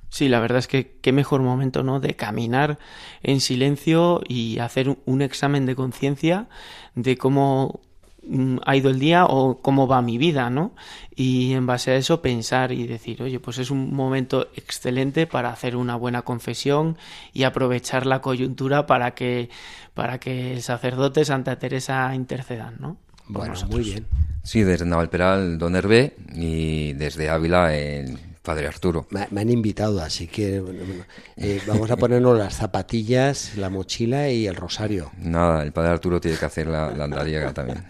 Sí, 0.10 0.28
la 0.28 0.39
verdad 0.39 0.60
es 0.60 0.67
que 0.67 0.98
qué 1.02 1.12
mejor 1.12 1.41
momento, 1.41 1.84
¿no? 1.84 2.00
De 2.00 2.15
caminar 2.15 2.80
en 3.22 3.41
silencio 3.41 4.22
y 4.28 4.58
hacer 4.60 4.98
un- 5.06 5.22
examen 5.22 5.65
de 5.65 5.76
conciencia 5.76 6.48
de 6.95 7.15
cómo 7.17 7.80
mm, 8.24 8.58
ha 8.65 8.76
ido 8.76 8.89
el 8.89 9.00
día 9.00 9.26
o 9.26 9.60
cómo 9.62 9.88
va 9.88 10.02
mi 10.02 10.17
vida, 10.17 10.50
¿no? 10.50 10.74
Y 11.15 11.54
en 11.54 11.65
base 11.67 11.91
a 11.91 11.95
eso 11.95 12.22
pensar 12.22 12.72
y 12.72 12.86
decir, 12.88 13.22
oye, 13.24 13.39
pues 13.39 13.60
es 13.60 13.72
un 13.72 13.93
momento 13.93 14.48
excelente 14.56 15.26
para 15.28 15.52
hacer 15.52 15.76
una 15.76 15.95
buena 15.95 16.24
confesión 16.24 16.98
y 17.34 17.43
aprovechar 17.43 18.06
la 18.06 18.19
coyuntura 18.22 18.86
para 18.88 19.12
que 19.12 19.50
para 19.93 20.19
que 20.19 20.54
el 20.54 20.62
sacerdote 20.62 21.24
Santa 21.26 21.58
Teresa 21.60 22.13
intercedan, 22.15 22.76
¿no? 22.80 22.98
Bueno, 23.28 23.54
muy 23.69 23.84
bien. 23.84 24.06
Sí, 24.43 24.63
desde 24.63 24.86
Navalperal, 24.86 25.58
Don 25.58 25.76
Hervé, 25.76 26.15
y 26.34 26.93
desde 26.93 27.30
Ávila, 27.30 27.76
el 27.76 28.17
Padre 28.49 28.65
Arturo. 28.65 29.05
Me, 29.12 29.27
me 29.29 29.41
han 29.41 29.49
invitado, 29.51 30.01
así 30.01 30.25
que 30.25 30.59
bueno, 30.59 30.79
bueno, 30.83 31.03
eh, 31.38 31.62
vamos 31.67 31.91
a 31.91 31.97
ponernos 31.97 32.35
las 32.35 32.55
zapatillas, 32.55 33.55
la 33.57 33.69
mochila 33.69 34.29
y 34.31 34.47
el 34.47 34.55
rosario. 34.55 35.12
Nada, 35.19 35.62
el 35.62 35.71
Padre 35.71 35.91
Arturo 35.91 36.19
tiene 36.19 36.35
que 36.35 36.45
hacer 36.45 36.65
la, 36.65 36.89
la 36.89 37.03
andariega 37.03 37.53
también. 37.53 37.85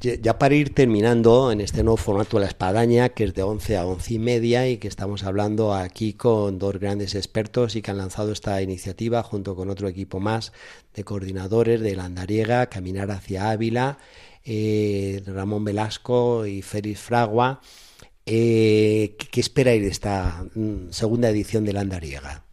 Ya- 0.00 0.38
para 0.38 0.54
ir 0.56 0.74
terminando 0.74 1.50
en 1.52 1.60
este 1.60 1.82
nuevo 1.84 1.96
formato 1.96 2.36
de 2.36 2.42
la 2.42 2.48
espadaña, 2.48 3.08
que 3.10 3.24
es 3.24 3.34
de 3.34 3.42
11 3.42 3.76
a 3.76 3.84
11 3.86 4.14
y 4.14 4.18
media 4.20 4.68
y 4.68 4.78
que 4.78 4.86
estamos 4.88 5.22
hablando 5.24 5.72
aquí 5.74 6.12
con 6.14 6.58
dos 6.58 6.78
grandes 6.80 7.14
expertos 7.16 7.76
y 7.76 7.82
que 7.82 7.90
han 7.92 7.98
lanzado 7.98 8.32
esta 8.32 8.60
iniciativa 8.62 9.22
junto 9.24 9.54
con 9.54 9.70
otro 9.70 9.86
equipo 9.88 10.18
más 10.20 10.52
de 10.94 11.04
coordinadores 11.04 11.80
de 11.80 11.94
la 11.96 12.04
Andariega, 12.06 12.66
Caminar 12.66 13.10
hacia 13.12 13.50
Ávila, 13.50 13.98
eh, 14.44 15.20
Ramón 15.26 15.64
Velasco 15.64 16.46
y 16.46 16.62
Félix 16.62 17.00
Fragua. 17.00 17.60
Eh, 18.30 19.16
¿qué, 19.30 19.40
esperáis 19.40 19.80
de 19.80 19.88
esta 19.88 20.44
mm, 20.54 20.90
segunda 20.90 21.30
edición 21.30 21.64
de 21.64 21.72
la 21.72 21.80
Andariega? 21.80 22.44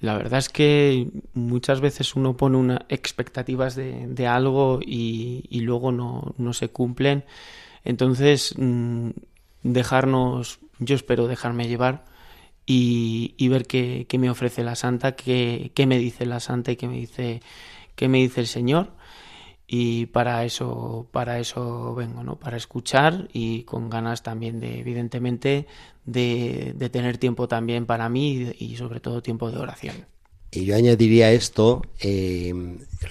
La 0.00 0.16
verdad 0.16 0.38
es 0.38 0.48
que 0.48 1.08
muchas 1.34 1.82
veces 1.82 2.16
uno 2.16 2.34
pone 2.34 2.56
una 2.56 2.86
expectativas 2.88 3.74
de, 3.76 4.26
algo 4.26 4.80
y, 4.82 5.60
luego 5.60 5.92
no, 5.92 6.34
no 6.38 6.54
se 6.54 6.68
cumplen. 6.68 7.24
Entonces, 7.84 8.54
mm, 8.56 9.10
dejarnos, 9.62 10.60
yo 10.78 10.94
espero 10.94 11.26
dejarme 11.26 11.68
llevar 11.68 12.04
y, 12.64 13.48
ver 13.48 13.66
qué, 13.66 14.06
qué 14.08 14.16
me 14.16 14.30
ofrece 14.30 14.64
la 14.64 14.76
Santa, 14.76 15.12
qué, 15.12 15.72
qué 15.74 15.86
me 15.86 15.98
dice 15.98 16.24
la 16.24 16.40
Santa 16.40 16.72
y 16.72 16.76
qué 16.76 16.88
me 16.88 16.96
dice, 16.96 17.42
qué 17.96 18.08
me 18.08 18.18
dice 18.18 18.40
el 18.40 18.46
Señor. 18.46 18.92
Y 19.72 20.06
para 20.06 20.44
eso, 20.44 21.06
para 21.12 21.38
eso 21.38 21.94
vengo, 21.94 22.24
¿no? 22.24 22.34
Para 22.34 22.56
escuchar 22.56 23.28
y 23.32 23.62
con 23.62 23.88
ganas 23.88 24.24
también 24.24 24.58
de, 24.58 24.80
evidentemente, 24.80 25.68
de, 26.04 26.72
de 26.74 26.90
tener 26.90 27.18
tiempo 27.18 27.46
también 27.46 27.86
para 27.86 28.08
mí 28.08 28.50
y, 28.58 28.74
sobre 28.74 28.98
todo 28.98 29.22
tiempo 29.22 29.48
de 29.48 29.58
oración. 29.58 29.94
Y 30.50 30.64
yo 30.64 30.74
añadiría 30.74 31.30
esto, 31.30 31.82
eh, 32.00 32.52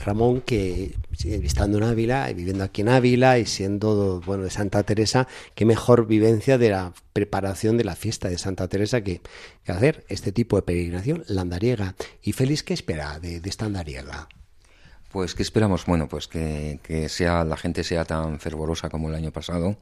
Ramón, 0.03 0.41
que 0.41 0.95
eh, 1.23 1.41
estando 1.45 1.77
en 1.77 1.85
Ávila, 1.85 2.29
viviendo 2.33 2.65
aquí 2.65 2.81
en 2.81 2.89
Ávila 2.89 3.39
y 3.39 3.45
siendo 3.45 4.19
bueno 4.25 4.43
de 4.43 4.49
Santa 4.49 4.83
Teresa, 4.83 5.29
qué 5.55 5.63
mejor 5.63 6.07
vivencia 6.07 6.57
de 6.57 6.71
la 6.71 6.91
preparación 7.13 7.77
de 7.77 7.85
la 7.85 7.95
fiesta 7.95 8.27
de 8.27 8.37
Santa 8.37 8.67
Teresa 8.67 8.99
que, 8.99 9.21
que 9.63 9.71
hacer 9.71 10.03
este 10.09 10.33
tipo 10.33 10.57
de 10.57 10.63
peregrinación, 10.63 11.23
la 11.29 11.39
andariega. 11.39 11.95
Y 12.21 12.33
Félix, 12.33 12.63
¿qué 12.63 12.73
espera 12.73 13.17
de, 13.21 13.39
de 13.39 13.49
esta 13.49 13.63
andariega? 13.63 14.27
Pues, 15.11 15.33
¿qué 15.33 15.41
esperamos? 15.41 15.85
Bueno, 15.85 16.07
pues 16.07 16.27
que, 16.27 16.79
que 16.83 17.09
sea, 17.09 17.43
la 17.43 17.57
gente 17.57 17.83
sea 17.83 18.05
tan 18.05 18.39
fervorosa 18.39 18.89
como 18.89 19.09
el 19.09 19.15
año 19.15 19.31
pasado, 19.31 19.75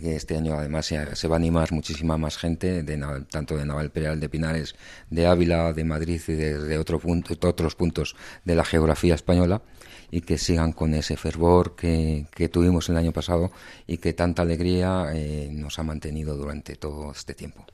que 0.00 0.16
este 0.16 0.36
año 0.36 0.54
además 0.54 0.86
se, 0.86 1.14
se 1.14 1.28
va 1.28 1.36
a 1.36 1.38
animar 1.38 1.72
muchísima 1.72 2.18
más 2.18 2.36
gente, 2.36 2.82
de, 2.82 2.96
Naval- 2.96 3.26
tanto 3.28 3.56
de 3.56 3.64
Navalperal, 3.64 4.18
de 4.18 4.28
Pinares, 4.28 4.74
de 5.10 5.26
Ávila, 5.28 5.72
de 5.72 5.84
Madrid 5.84 6.20
y 6.26 6.32
de, 6.32 6.78
otro 6.78 6.98
punto, 6.98 7.34
otros 7.48 7.76
puntos 7.76 8.16
de 8.44 8.56
la 8.56 8.64
geografía 8.64 9.14
española, 9.14 9.62
y 10.10 10.22
que 10.22 10.38
sigan 10.38 10.72
con 10.72 10.94
ese 10.94 11.16
fervor 11.16 11.76
que, 11.76 12.26
que 12.34 12.48
tuvimos 12.48 12.88
el 12.88 12.96
año 12.96 13.12
pasado 13.12 13.52
y 13.86 13.98
que 13.98 14.12
tanta 14.12 14.42
alegría 14.42 15.06
eh, 15.14 15.50
nos 15.52 15.78
ha 15.78 15.84
mantenido 15.84 16.36
durante 16.36 16.74
todo 16.76 17.12
este 17.12 17.34
tiempo. 17.34 17.64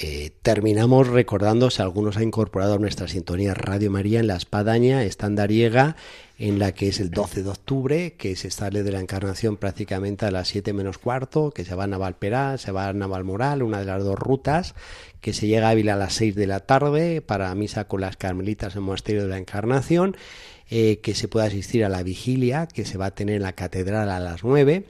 Eh, 0.00 0.30
terminamos 0.42 1.08
recordando 1.08 1.70
si 1.70 1.82
algunos 1.82 2.16
ha 2.16 2.22
incorporado 2.22 2.74
a 2.74 2.78
nuestra 2.78 3.08
sintonía 3.08 3.52
Radio 3.52 3.90
María 3.90 4.20
en 4.20 4.28
la 4.28 4.36
Espadaña 4.36 5.02
estandariega 5.02 5.96
en 6.38 6.60
la 6.60 6.70
que 6.70 6.86
es 6.86 7.00
el 7.00 7.10
12 7.10 7.42
de 7.42 7.48
octubre, 7.48 8.12
que 8.12 8.36
se 8.36 8.52
sale 8.52 8.84
de 8.84 8.92
la 8.92 9.00
encarnación 9.00 9.56
prácticamente 9.56 10.24
a 10.24 10.30
las 10.30 10.46
7 10.46 10.72
menos 10.72 10.98
cuarto, 10.98 11.50
que 11.50 11.64
se 11.64 11.74
va 11.74 11.84
a 11.84 11.86
Navalperá, 11.88 12.58
se 12.58 12.70
va 12.70 12.86
a 12.86 12.92
Navalmoral, 12.92 13.64
una 13.64 13.80
de 13.80 13.86
las 13.86 14.04
dos 14.04 14.16
rutas, 14.16 14.76
que 15.20 15.32
se 15.32 15.48
llega 15.48 15.66
a 15.66 15.70
Ávila 15.70 15.94
a 15.94 15.96
las 15.96 16.14
6 16.14 16.36
de 16.36 16.46
la 16.46 16.60
tarde 16.60 17.20
para 17.20 17.52
misa 17.56 17.88
con 17.88 18.00
las 18.00 18.16
carmelitas 18.16 18.74
en 18.74 18.78
el 18.78 18.84
Monasterio 18.84 19.22
de 19.22 19.30
la 19.30 19.38
Encarnación, 19.38 20.16
eh, 20.70 21.00
que 21.02 21.16
se 21.16 21.26
puede 21.26 21.48
asistir 21.48 21.84
a 21.84 21.88
la 21.88 22.04
vigilia, 22.04 22.68
que 22.68 22.84
se 22.84 22.98
va 22.98 23.06
a 23.06 23.14
tener 23.16 23.34
en 23.34 23.42
la 23.42 23.54
catedral 23.54 24.10
a 24.10 24.20
las 24.20 24.44
9 24.44 24.84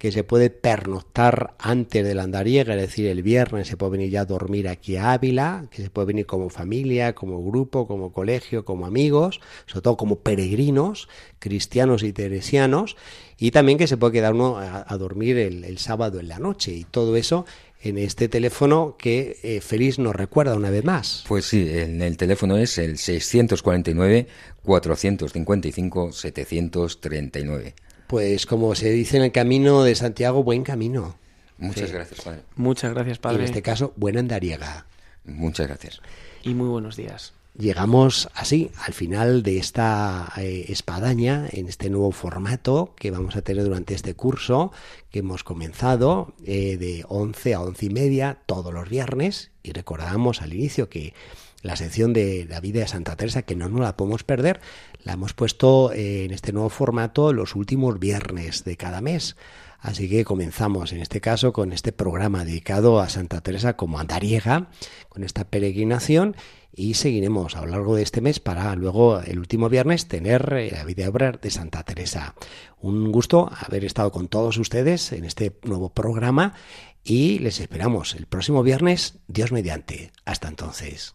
que 0.00 0.12
se 0.12 0.24
puede 0.24 0.48
pernoctar 0.48 1.52
antes 1.58 2.02
del 2.02 2.20
andariega, 2.20 2.74
es 2.74 2.80
decir, 2.80 3.06
el 3.08 3.22
viernes 3.22 3.68
se 3.68 3.76
puede 3.76 3.92
venir 3.92 4.08
ya 4.08 4.22
a 4.22 4.24
dormir 4.24 4.66
aquí 4.66 4.96
a 4.96 5.12
Ávila, 5.12 5.66
que 5.70 5.82
se 5.82 5.90
puede 5.90 6.06
venir 6.06 6.24
como 6.24 6.48
familia, 6.48 7.14
como 7.14 7.44
grupo, 7.44 7.86
como 7.86 8.10
colegio, 8.10 8.64
como 8.64 8.86
amigos, 8.86 9.42
sobre 9.66 9.82
todo 9.82 9.98
como 9.98 10.20
peregrinos, 10.20 11.10
cristianos 11.38 12.02
y 12.02 12.14
teresianos, 12.14 12.96
y 13.36 13.50
también 13.50 13.76
que 13.76 13.86
se 13.86 13.98
puede 13.98 14.14
quedar 14.14 14.32
uno 14.32 14.56
a, 14.56 14.96
dormir 14.96 15.36
el, 15.36 15.76
sábado 15.76 16.18
en 16.18 16.28
la 16.28 16.38
noche, 16.38 16.72
y 16.72 16.84
todo 16.84 17.14
eso 17.14 17.44
en 17.82 17.98
este 17.98 18.30
teléfono 18.30 18.96
que 18.98 19.36
eh, 19.42 19.60
Feliz 19.60 19.98
nos 19.98 20.16
recuerda 20.16 20.54
una 20.54 20.70
vez 20.70 20.82
más. 20.82 21.26
Pues 21.28 21.44
sí, 21.44 21.68
el, 21.68 22.00
el 22.00 22.16
teléfono 22.16 22.56
es 22.56 22.78
el 22.78 22.96
649 22.96 24.28
455 24.62 26.12
739 26.12 27.74
pues 28.10 28.44
como 28.44 28.74
se 28.74 28.90
dice 28.90 29.18
en 29.18 29.22
el 29.22 29.30
camino 29.30 29.84
de 29.84 29.94
Santiago, 29.94 30.42
buen 30.42 30.64
camino. 30.64 31.14
Muchas 31.58 31.92
gracias, 31.92 32.22
padre. 32.22 32.40
Muchas 32.56 32.92
gracias, 32.92 33.18
padre. 33.20 33.38
en 33.38 33.44
este 33.44 33.62
caso, 33.62 33.92
buena 33.94 34.18
andariega. 34.18 34.86
Muchas 35.24 35.68
gracias. 35.68 36.00
Y 36.42 36.54
muy 36.54 36.66
buenos 36.66 36.96
días. 36.96 37.34
Llegamos 37.56 38.28
así 38.34 38.72
al 38.84 38.94
final 38.94 39.44
de 39.44 39.58
esta 39.58 40.32
eh, 40.38 40.64
espadaña, 40.70 41.46
en 41.52 41.68
este 41.68 41.88
nuevo 41.88 42.10
formato 42.10 42.94
que 42.96 43.12
vamos 43.12 43.36
a 43.36 43.42
tener 43.42 43.62
durante 43.62 43.94
este 43.94 44.14
curso 44.14 44.72
que 45.12 45.20
hemos 45.20 45.44
comenzado 45.44 46.34
eh, 46.44 46.78
de 46.78 47.04
11 47.08 47.54
a 47.54 47.60
11 47.60 47.86
y 47.86 47.90
media 47.90 48.38
todos 48.46 48.74
los 48.74 48.88
viernes. 48.88 49.52
Y 49.62 49.70
recordamos 49.70 50.42
al 50.42 50.52
inicio 50.52 50.88
que 50.88 51.14
la 51.62 51.76
sección 51.76 52.12
de 52.12 52.46
la 52.48 52.60
vida 52.60 52.80
de 52.80 52.88
Santa 52.88 53.16
Teresa, 53.16 53.42
que 53.42 53.54
no 53.54 53.68
nos 53.68 53.80
la 53.80 53.96
podemos 53.96 54.24
perder, 54.24 54.60
la 55.04 55.14
hemos 55.14 55.34
puesto 55.34 55.92
eh, 55.92 56.24
en 56.24 56.32
este 56.32 56.52
nuevo 56.52 56.68
formato 56.68 57.32
los 57.32 57.54
últimos 57.54 57.98
viernes 57.98 58.64
de 58.64 58.76
cada 58.76 59.00
mes. 59.00 59.36
Así 59.80 60.10
que 60.10 60.24
comenzamos 60.24 60.92
en 60.92 61.00
este 61.00 61.20
caso 61.22 61.52
con 61.52 61.72
este 61.72 61.92
programa 61.92 62.44
dedicado 62.44 63.00
a 63.00 63.08
Santa 63.08 63.40
Teresa 63.40 63.76
como 63.76 63.98
andariega, 63.98 64.68
con 65.08 65.24
esta 65.24 65.44
peregrinación 65.44 66.36
y 66.74 66.94
seguiremos 66.94 67.56
a 67.56 67.62
lo 67.62 67.68
largo 67.68 67.96
de 67.96 68.02
este 68.02 68.20
mes 68.20 68.40
para 68.40 68.74
luego 68.76 69.20
el 69.20 69.38
último 69.38 69.68
viernes 69.68 70.06
tener 70.06 70.52
eh, 70.52 70.70
la 70.72 70.84
vida 70.84 71.08
obra 71.08 71.32
de 71.32 71.50
Santa 71.50 71.82
Teresa. 71.82 72.34
Un 72.80 73.10
gusto 73.10 73.50
haber 73.66 73.84
estado 73.84 74.12
con 74.12 74.28
todos 74.28 74.58
ustedes 74.58 75.12
en 75.12 75.24
este 75.24 75.58
nuevo 75.64 75.90
programa 75.90 76.54
y 77.02 77.38
les 77.38 77.60
esperamos 77.60 78.14
el 78.14 78.26
próximo 78.26 78.62
viernes, 78.62 79.18
Dios 79.26 79.52
mediante. 79.52 80.12
Hasta 80.26 80.48
entonces. 80.48 81.14